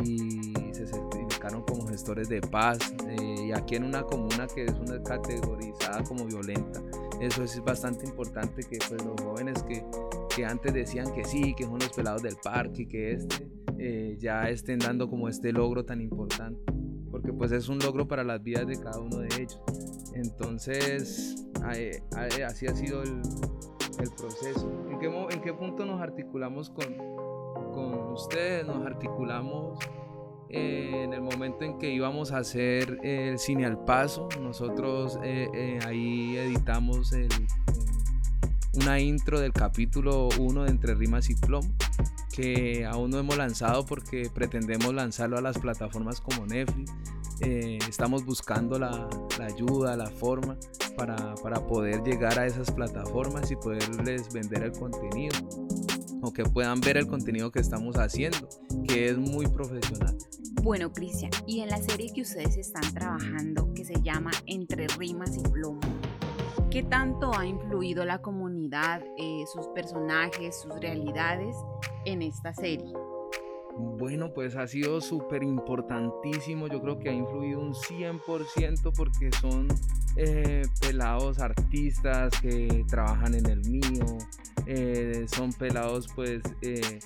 y 0.04 0.54
se 0.72 0.86
certificaron 0.86 1.62
como 1.64 1.86
gestores 1.86 2.28
de 2.28 2.40
paz 2.40 2.78
eh, 3.08 3.46
y 3.48 3.52
aquí 3.52 3.76
en 3.76 3.84
una 3.84 4.02
comuna 4.02 4.46
que 4.46 4.64
es 4.64 4.72
una 4.72 5.02
categorizada 5.02 6.02
como 6.02 6.24
violenta 6.24 6.80
eso 7.22 7.44
es 7.44 7.62
bastante 7.62 8.04
importante 8.04 8.64
que 8.64 8.78
pues 8.88 9.04
los 9.04 9.20
jóvenes 9.20 9.62
que, 9.62 9.84
que 10.34 10.44
antes 10.44 10.74
decían 10.74 11.14
que 11.14 11.24
sí, 11.24 11.54
que 11.54 11.64
son 11.64 11.78
los 11.78 11.90
pelados 11.90 12.20
del 12.20 12.34
parque 12.42 12.88
que 12.88 13.12
este, 13.12 13.48
eh, 13.78 14.16
ya 14.18 14.48
estén 14.48 14.80
dando 14.80 15.08
como 15.08 15.28
este 15.28 15.52
logro 15.52 15.84
tan 15.84 16.00
importante, 16.00 16.60
porque 17.12 17.32
pues 17.32 17.52
es 17.52 17.68
un 17.68 17.78
logro 17.78 18.08
para 18.08 18.24
las 18.24 18.42
vidas 18.42 18.66
de 18.66 18.76
cada 18.76 18.98
uno 18.98 19.18
de 19.18 19.28
ellos. 19.38 19.60
Entonces, 20.14 21.46
así 21.62 22.66
ha 22.66 22.74
sido 22.74 23.02
el, 23.02 23.20
proceso. 24.16 24.70
¿En 24.90 24.98
qué, 24.98 25.06
¿En 25.06 25.40
qué, 25.40 25.52
punto 25.52 25.84
nos 25.84 26.00
articulamos 26.00 26.70
con, 26.70 28.12
ustedes? 28.12 28.66
Nos 28.66 28.84
articulamos 28.84 29.78
eh, 30.48 31.02
en 31.04 31.12
el 31.12 31.22
momento 31.22 31.64
en 31.64 31.78
que 31.78 31.92
íbamos 31.92 32.32
a 32.32 32.38
hacer 32.38 32.98
el 33.02 33.38
cine 33.38 33.64
al 33.64 33.84
paso. 33.84 34.28
Nosotros 34.40 35.18
eh, 35.22 35.48
eh, 35.54 35.78
ahí 35.86 36.36
editamos 36.36 37.12
una 38.74 39.00
intro 39.00 39.40
del 39.40 39.52
capítulo 39.52 40.28
1 40.38 40.64
de 40.64 40.70
Entre 40.70 40.94
Rimas 40.94 41.30
y 41.30 41.34
Plomo 41.34 41.72
que 42.32 42.86
aún 42.86 43.10
no 43.10 43.18
hemos 43.18 43.36
lanzado 43.36 43.84
porque 43.86 44.30
pretendemos 44.34 44.92
lanzarlo 44.94 45.38
a 45.38 45.42
las 45.42 45.58
plataformas 45.58 46.20
como 46.20 46.46
Netflix. 46.46 46.90
Estamos 47.40 48.24
buscando 48.24 48.78
la, 48.78 49.08
la, 49.38 49.46
ayuda, 49.46 49.96
la 49.96 50.10
forma 50.10 50.56
para, 50.96 51.34
para 51.42 51.66
poder 51.66 52.02
llegar 52.02 52.38
a 52.38 52.46
esas 52.46 52.70
plataformas 52.70 53.50
y 53.50 53.56
poderles 53.56 54.32
vender 54.32 54.64
el 54.64 54.72
contenido 54.72 55.36
o 56.22 56.32
que 56.32 56.44
puedan 56.44 56.80
ver 56.80 56.96
el 56.96 57.06
contenido 57.06 57.50
que 57.50 57.60
estamos 57.60 57.96
haciendo, 57.96 58.48
que 58.86 59.08
es 59.08 59.18
muy 59.18 59.46
profesional. 59.46 60.16
Bueno, 60.62 60.92
Cristian, 60.92 61.32
y 61.46 61.60
en 61.60 61.70
la 61.70 61.78
serie 61.78 62.12
que 62.14 62.22
ustedes 62.22 62.56
están 62.56 62.94
trabajando, 62.94 63.74
que 63.74 63.84
se 63.84 64.00
llama 64.00 64.30
Entre 64.46 64.86
Rimas 64.86 65.36
y 65.36 65.42
Plomo, 65.42 65.80
¿qué 66.70 66.84
tanto 66.84 67.36
ha 67.36 67.44
influido 67.44 68.04
la 68.04 68.22
comunidad, 68.22 69.02
eh, 69.18 69.44
sus 69.52 69.66
personajes, 69.74 70.60
sus 70.60 70.72
realidades 70.80 71.56
en 72.04 72.22
esta 72.22 72.54
serie? 72.54 72.92
Bueno, 73.76 74.32
pues 74.34 74.54
ha 74.56 74.66
sido 74.66 75.00
súper 75.00 75.42
importantísimo. 75.42 76.68
Yo 76.68 76.80
creo 76.80 76.98
que 76.98 77.08
ha 77.08 77.12
influido 77.12 77.60
un 77.60 77.72
100% 77.72 78.92
porque 78.94 79.30
son 79.40 79.68
eh, 80.16 80.62
pelados 80.80 81.38
artistas 81.38 82.32
que 82.40 82.84
trabajan 82.88 83.34
en 83.34 83.46
el 83.46 83.60
mío. 83.68 84.04
Eh, 84.66 85.24
son 85.34 85.52
pelados 85.52 86.06
pues 86.14 86.42
eh, 86.60 87.00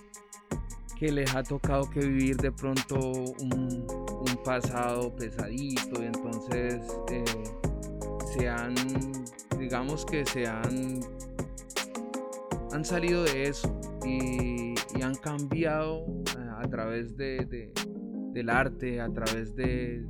que 0.99 1.13
les 1.13 1.35
ha 1.35 1.43
tocado 1.43 1.89
que 1.89 2.01
vivir 2.01 2.37
de 2.37 2.51
pronto 2.51 2.99
un, 2.99 3.87
pasado 4.45 5.13
pesadito 5.17 6.01
y 6.01 6.07
entonces 6.07 6.81
se 8.33 8.49
han, 8.49 8.75
digamos 9.59 10.07
que 10.07 10.25
se 10.25 10.47
han, 10.47 11.01
han 12.73 12.85
salido 12.85 13.25
de 13.25 13.49
eso 13.49 13.81
y, 14.05 14.75
y 14.97 15.03
han 15.03 15.17
cambiado 15.17 16.07
a 16.59 16.69
través 16.69 17.17
de, 17.17 17.73
del 18.33 18.51
arte, 18.51 19.01
a 19.01 19.13
través 19.13 19.55
de, 19.55 20.05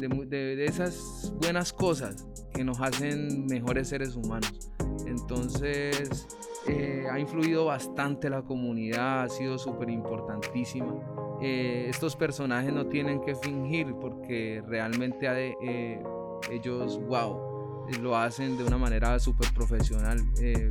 de, 0.00 0.64
esas 0.64 1.32
buenas 1.40 1.72
cosas 1.72 2.26
que 2.54 2.64
nos 2.64 2.80
hacen 2.80 3.46
mejores 3.46 3.88
seres 3.88 4.16
humanos. 4.16 4.70
Entonces 5.06 6.26
eh, 6.66 7.06
ha 7.10 7.18
influido 7.18 7.66
bastante 7.66 8.30
la 8.30 8.42
comunidad, 8.42 9.24
ha 9.24 9.28
sido 9.28 9.58
súper 9.58 9.90
importantísima. 9.90 10.94
Eh, 11.40 11.86
estos 11.88 12.14
personajes 12.16 12.72
no 12.72 12.86
tienen 12.86 13.20
que 13.20 13.34
fingir 13.34 13.94
porque 14.00 14.62
realmente 14.66 15.26
eh, 15.62 16.02
ellos, 16.50 17.00
wow, 17.06 17.86
lo 18.00 18.16
hacen 18.16 18.56
de 18.56 18.64
una 18.64 18.78
manera 18.78 19.18
súper 19.18 19.52
profesional. 19.52 20.18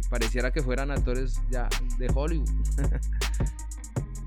pareciera 0.09 0.51
que 0.51 0.61
fueran 0.61 0.91
actores 0.91 1.41
ya 1.49 1.67
de 1.97 2.07
Hollywood. 2.13 2.49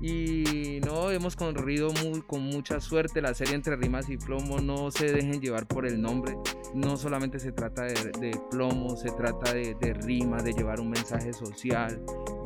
Y 0.07 0.81
no, 0.85 1.09
hemos 1.09 1.35
corrido 1.35 1.91
muy, 2.03 2.21
con 2.21 2.43
mucha 2.43 2.79
suerte 2.79 3.23
la 3.23 3.33
serie 3.33 3.55
Entre 3.55 3.75
Rimas 3.75 4.07
y 4.07 4.17
Plomo. 4.17 4.59
No 4.59 4.91
se 4.91 5.11
dejen 5.11 5.41
llevar 5.41 5.65
por 5.65 5.87
el 5.87 5.99
nombre. 5.99 6.37
No 6.75 6.95
solamente 6.95 7.39
se 7.39 7.51
trata 7.51 7.85
de, 7.85 8.39
plomo, 8.51 8.95
se 8.97 9.09
trata 9.09 9.51
de, 9.51 9.93
rimas, 10.01 10.43
de 10.43 10.53
llevar 10.53 10.79
un 10.79 10.91
mensaje 10.91 11.33
social, 11.33 11.99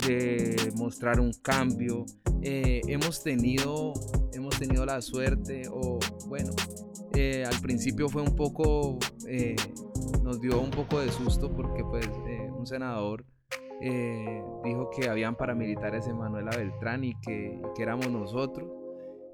de 0.08 0.72
mostrar 0.78 1.20
un 1.20 1.34
cambio. 1.34 2.06
Eh, 2.42 2.80
hemos, 2.88 3.24
tenido, 3.24 3.92
hemos 4.32 4.58
tenido 4.58 4.86
la 4.86 5.02
suerte, 5.02 5.64
o 5.70 6.00
bueno, 6.28 6.54
eh, 7.14 7.44
al 7.46 7.60
principio 7.60 8.08
fue 8.08 8.22
un 8.22 8.38
poco, 8.38 8.98
eh, 9.28 9.58
nos 10.24 10.40
dio 10.40 10.62
un 10.62 10.72
poco 10.72 11.02
de 11.02 11.12
susto 11.12 11.52
porque 11.52 11.84
pues 11.84 12.08
un 12.58 12.66
senador 12.66 13.26
eh, 13.82 14.44
dijo 14.64 14.90
que 14.90 15.10
habían 15.10 15.36
paramilitares 15.36 16.08
en 16.08 16.18
Manuela 16.18 16.52
Beltrán 16.56 17.04
y 17.04 17.16
que, 17.22 17.62
éramos 17.78 18.10
nosotros, 18.10 18.70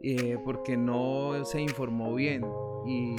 eh, 0.02 0.38
porque 0.44 0.78
no 0.78 1.44
se 1.46 1.62
informó 1.62 2.14
bien. 2.14 2.46
Y, 2.86 3.16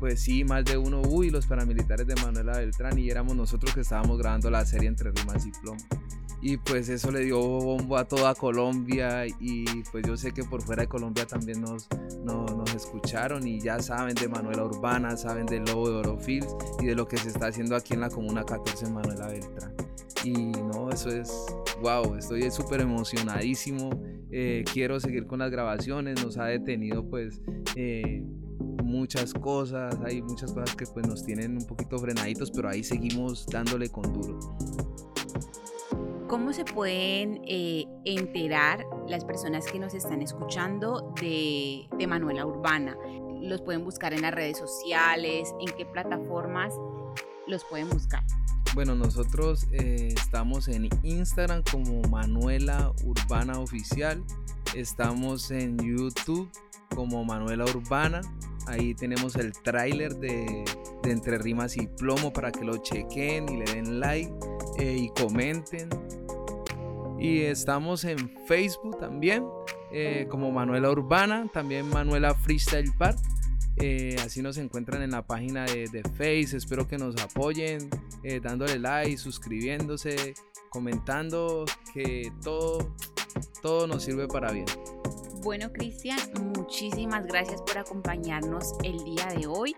pues 0.00 0.20
sí, 0.22 0.44
más 0.44 0.64
de 0.64 0.76
uno, 0.76 1.02
uy, 1.02 1.30
los 1.30 1.46
paramilitares 1.46 2.06
de 2.06 2.14
Manuela 2.16 2.58
Beltrán, 2.58 2.98
y 2.98 3.10
éramos 3.10 3.36
nosotros 3.36 3.74
que 3.74 3.80
estábamos 3.80 4.18
grabando 4.18 4.50
la 4.50 4.64
serie 4.64 4.88
entre 4.88 5.10
rimas 5.10 5.46
y 5.46 5.50
plomo. 5.60 5.80
Y 6.40 6.58
pues 6.58 6.90
eso 6.90 7.10
le 7.10 7.20
dio 7.20 7.40
bombo 7.40 7.96
a 7.96 8.04
toda 8.04 8.34
Colombia 8.34 9.26
y 9.26 9.64
pues 9.90 10.06
yo 10.06 10.14
sé 10.14 10.32
que 10.32 10.44
por 10.44 10.60
fuera 10.60 10.82
de 10.82 10.88
Colombia 10.88 11.26
también 11.26 11.62
nos, 11.62 11.88
nos, 12.22 12.74
escucharon 12.74 13.46
y 13.46 13.60
ya 13.60 13.80
saben 13.80 14.14
de 14.14 14.28
Manuela 14.28 14.64
Urbana, 14.64 15.16
saben 15.16 15.46
del 15.46 15.64
Lobo 15.64 15.88
de 15.88 15.96
Orofils 15.96 16.54
y 16.82 16.84
de 16.84 16.94
lo 16.94 17.08
que 17.08 17.16
se 17.16 17.30
está 17.30 17.46
haciendo 17.46 17.74
aquí 17.74 17.94
en 17.94 18.00
la 18.00 18.10
Comuna 18.10 18.44
14 18.44 18.90
Manuela 18.90 19.28
Beltrán. 19.28 19.74
Y 20.24 20.32
no, 20.32 20.88
eso 20.90 21.10
es, 21.10 21.30
wow, 21.82 22.14
estoy 22.14 22.50
súper 22.50 22.80
emocionadísimo. 22.80 23.90
Eh, 24.30 24.64
quiero 24.72 24.98
seguir 24.98 25.26
con 25.26 25.40
las 25.40 25.50
grabaciones, 25.50 26.24
nos 26.24 26.38
ha 26.38 26.46
detenido 26.46 27.08
pues 27.08 27.42
eh, 27.76 28.22
muchas 28.82 29.34
cosas, 29.34 29.96
hay 30.04 30.22
muchas 30.22 30.52
cosas 30.52 30.74
que 30.74 30.86
pues 30.86 31.06
nos 31.06 31.24
tienen 31.24 31.58
un 31.58 31.66
poquito 31.66 31.98
frenaditos, 31.98 32.50
pero 32.50 32.70
ahí 32.70 32.82
seguimos 32.82 33.46
dándole 33.46 33.90
con 33.90 34.12
duro. 34.12 34.38
¿Cómo 36.26 36.52
se 36.54 36.64
pueden 36.64 37.42
eh, 37.46 37.84
enterar 38.04 38.84
las 39.06 39.24
personas 39.24 39.66
que 39.66 39.78
nos 39.78 39.92
están 39.92 40.22
escuchando 40.22 41.12
de, 41.20 41.86
de 41.98 42.06
Manuela 42.06 42.46
Urbana? 42.46 42.96
¿Los 43.42 43.60
pueden 43.60 43.84
buscar 43.84 44.14
en 44.14 44.22
las 44.22 44.34
redes 44.34 44.56
sociales? 44.56 45.54
¿En 45.60 45.76
qué 45.76 45.84
plataformas 45.84 46.74
los 47.46 47.62
pueden 47.66 47.90
buscar? 47.90 48.24
Bueno, 48.74 48.96
nosotros 48.96 49.68
eh, 49.70 50.12
estamos 50.16 50.66
en 50.66 50.88
Instagram 51.04 51.62
como 51.70 52.02
Manuela 52.08 52.92
Urbana 53.04 53.60
Oficial. 53.60 54.24
Estamos 54.74 55.52
en 55.52 55.78
YouTube 55.78 56.50
como 56.92 57.24
Manuela 57.24 57.66
Urbana. 57.66 58.20
Ahí 58.66 58.92
tenemos 58.96 59.36
el 59.36 59.52
tráiler 59.52 60.16
de, 60.16 60.64
Entre 61.04 61.38
Rimas 61.38 61.76
y 61.76 61.86
Plomo 61.86 62.32
para 62.32 62.50
que 62.50 62.64
lo 62.64 62.78
chequen 62.78 63.48
y 63.48 63.58
le 63.58 63.64
den 63.64 64.00
like 64.00 64.32
eh, 64.80 64.96
y 64.98 65.08
comenten. 65.20 65.88
Y 67.20 67.42
estamos 67.42 68.04
en 68.04 68.28
Facebook 68.48 68.98
también 68.98 69.44
eh, 69.92 70.26
como 70.28 70.50
Manuela 70.50 70.90
Urbana, 70.90 71.48
también 71.52 71.88
Manuela 71.88 72.34
Freestyle 72.34 72.92
Park. 72.98 73.18
Eh, 73.76 74.16
así 74.24 74.40
nos 74.40 74.56
encuentran 74.58 75.02
en 75.02 75.10
la 75.10 75.26
página 75.26 75.64
de, 75.64 75.88
de 75.88 76.02
Face. 76.02 76.56
Espero 76.56 76.86
que 76.86 76.96
nos 76.98 77.20
apoyen 77.20 77.88
eh, 78.22 78.40
dándole 78.40 78.78
like, 78.78 79.16
suscribiéndose, 79.16 80.34
comentando, 80.70 81.64
que 81.92 82.32
todo, 82.42 82.94
todo 83.62 83.86
nos 83.86 84.04
sirve 84.04 84.28
para 84.28 84.52
bien. 84.52 84.66
Bueno, 85.42 85.70
Cristian, 85.72 86.18
muchísimas 86.56 87.26
gracias 87.26 87.60
por 87.62 87.76
acompañarnos 87.76 88.72
el 88.82 89.04
día 89.04 89.26
de 89.36 89.46
hoy. 89.46 89.76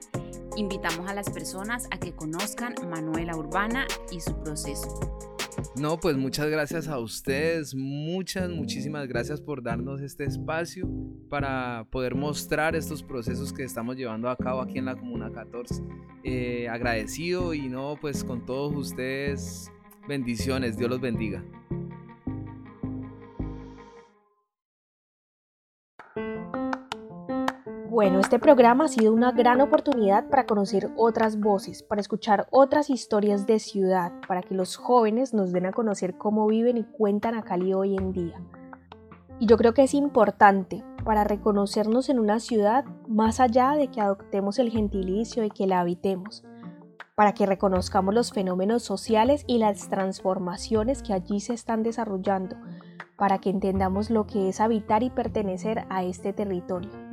Invitamos 0.56 1.08
a 1.10 1.14
las 1.14 1.28
personas 1.28 1.88
a 1.90 1.98
que 1.98 2.14
conozcan 2.14 2.74
Manuela 2.88 3.36
Urbana 3.36 3.86
y 4.12 4.20
su 4.20 4.38
proceso. 4.42 5.35
No, 5.76 5.98
pues 5.98 6.16
muchas 6.16 6.48
gracias 6.48 6.88
a 6.88 6.98
ustedes, 6.98 7.74
muchas, 7.74 8.48
muchísimas 8.50 9.06
gracias 9.08 9.40
por 9.40 9.62
darnos 9.62 10.00
este 10.00 10.24
espacio 10.24 10.88
para 11.28 11.86
poder 11.90 12.14
mostrar 12.14 12.74
estos 12.76 13.02
procesos 13.02 13.52
que 13.52 13.64
estamos 13.64 13.96
llevando 13.96 14.28
a 14.30 14.36
cabo 14.36 14.60
aquí 14.60 14.78
en 14.78 14.86
la 14.86 14.96
Comuna 14.96 15.30
14. 15.30 15.82
Eh, 16.24 16.68
agradecido 16.68 17.54
y 17.54 17.68
no, 17.68 17.98
pues 18.00 18.24
con 18.24 18.44
todos 18.46 18.74
ustedes, 18.74 19.70
bendiciones, 20.08 20.78
Dios 20.78 20.90
los 20.90 21.00
bendiga. 21.00 21.44
Bueno, 27.96 28.20
este 28.20 28.38
programa 28.38 28.84
ha 28.84 28.88
sido 28.88 29.14
una 29.14 29.32
gran 29.32 29.62
oportunidad 29.62 30.28
para 30.28 30.44
conocer 30.44 30.90
otras 30.98 31.40
voces, 31.40 31.82
para 31.82 32.02
escuchar 32.02 32.46
otras 32.50 32.90
historias 32.90 33.46
de 33.46 33.58
ciudad, 33.58 34.12
para 34.28 34.42
que 34.42 34.54
los 34.54 34.76
jóvenes 34.76 35.32
nos 35.32 35.50
den 35.50 35.64
a 35.64 35.72
conocer 35.72 36.18
cómo 36.18 36.46
viven 36.46 36.76
y 36.76 36.84
cuentan 36.84 37.34
a 37.34 37.42
Cali 37.42 37.72
hoy 37.72 37.96
en 37.96 38.12
día. 38.12 38.38
Y 39.38 39.46
yo 39.46 39.56
creo 39.56 39.72
que 39.72 39.82
es 39.82 39.94
importante 39.94 40.84
para 41.06 41.24
reconocernos 41.24 42.10
en 42.10 42.18
una 42.18 42.38
ciudad 42.38 42.84
más 43.08 43.40
allá 43.40 43.70
de 43.70 43.88
que 43.88 44.02
adoptemos 44.02 44.58
el 44.58 44.68
gentilicio 44.68 45.42
y 45.44 45.48
que 45.48 45.66
la 45.66 45.80
habitemos. 45.80 46.44
para 47.14 47.32
que 47.32 47.46
reconozcamos 47.46 48.12
los 48.12 48.30
fenómenos 48.30 48.82
sociales 48.82 49.44
y 49.46 49.56
las 49.56 49.88
transformaciones 49.88 51.02
que 51.02 51.14
allí 51.14 51.40
se 51.40 51.54
están 51.54 51.82
desarrollando, 51.82 52.56
para 53.16 53.38
que 53.38 53.48
entendamos 53.48 54.10
lo 54.10 54.26
que 54.26 54.50
es 54.50 54.60
habitar 54.60 55.02
y 55.02 55.08
pertenecer 55.08 55.86
a 55.88 56.04
este 56.04 56.34
territorio. 56.34 57.05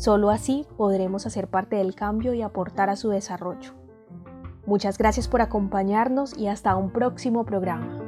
Solo 0.00 0.30
así 0.30 0.64
podremos 0.78 1.26
hacer 1.26 1.48
parte 1.48 1.76
del 1.76 1.94
cambio 1.94 2.32
y 2.32 2.40
aportar 2.40 2.88
a 2.88 2.96
su 2.96 3.10
desarrollo. 3.10 3.74
Muchas 4.64 4.96
gracias 4.96 5.28
por 5.28 5.42
acompañarnos 5.42 6.34
y 6.38 6.46
hasta 6.46 6.74
un 6.74 6.90
próximo 6.90 7.44
programa. 7.44 7.98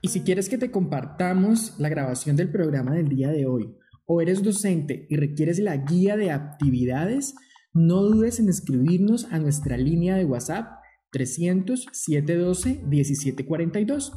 Y 0.00 0.10
si 0.10 0.20
quieres 0.20 0.48
que 0.48 0.58
te 0.58 0.70
compartamos 0.70 1.74
la 1.80 1.88
grabación 1.88 2.36
del 2.36 2.52
programa 2.52 2.94
del 2.94 3.08
día 3.08 3.30
de 3.30 3.46
hoy, 3.46 3.76
o 4.06 4.20
eres 4.20 4.44
docente 4.44 5.08
y 5.10 5.16
requieres 5.16 5.58
la 5.58 5.76
guía 5.76 6.16
de 6.16 6.30
actividades, 6.30 7.34
no 7.74 8.00
dudes 8.02 8.38
en 8.38 8.48
escribirnos 8.48 9.24
a 9.32 9.40
nuestra 9.40 9.76
línea 9.76 10.14
de 10.14 10.24
WhatsApp 10.24 10.85
300 11.10 11.86
712 11.92 12.82
1742 12.86 14.12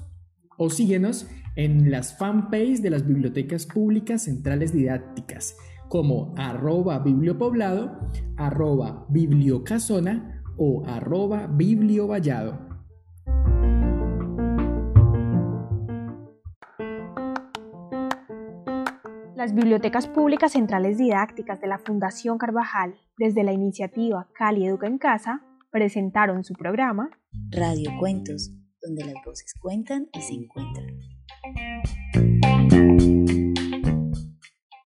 o 0.58 0.70
síguenos 0.70 1.28
en 1.56 1.90
las 1.90 2.18
fanpages 2.18 2.82
de 2.82 2.90
las 2.90 3.08
bibliotecas 3.08 3.66
públicas 3.66 4.24
centrales 4.24 4.74
didácticas 4.74 5.56
como 5.90 6.36
arroba 6.38 7.00
bibliopoblado, 7.00 8.00
arroba 8.38 9.06
bibliocasona 9.10 10.44
o 10.58 10.84
arroba 10.86 11.48
bibliovallado. 11.48 12.70
Las 19.36 19.56
bibliotecas 19.56 20.08
públicas 20.08 20.52
centrales 20.52 20.98
didácticas 20.98 21.60
de 21.62 21.68
la 21.68 21.80
Fundación 21.80 22.38
Carvajal, 22.38 22.96
desde 23.18 23.44
la 23.44 23.54
iniciativa 23.54 24.28
Cali 24.34 24.66
Educa 24.66 24.86
en 24.86 24.98
Casa, 24.98 25.49
presentaron 25.72 26.44
su 26.44 26.54
programa 26.54 27.10
Radio 27.52 27.92
Cuentos, 28.00 28.52
donde 28.82 29.06
las 29.06 29.16
voces 29.26 29.54
cuentan 29.60 30.08
y 30.14 30.22
se 30.22 30.34
encuentran. 30.34 30.88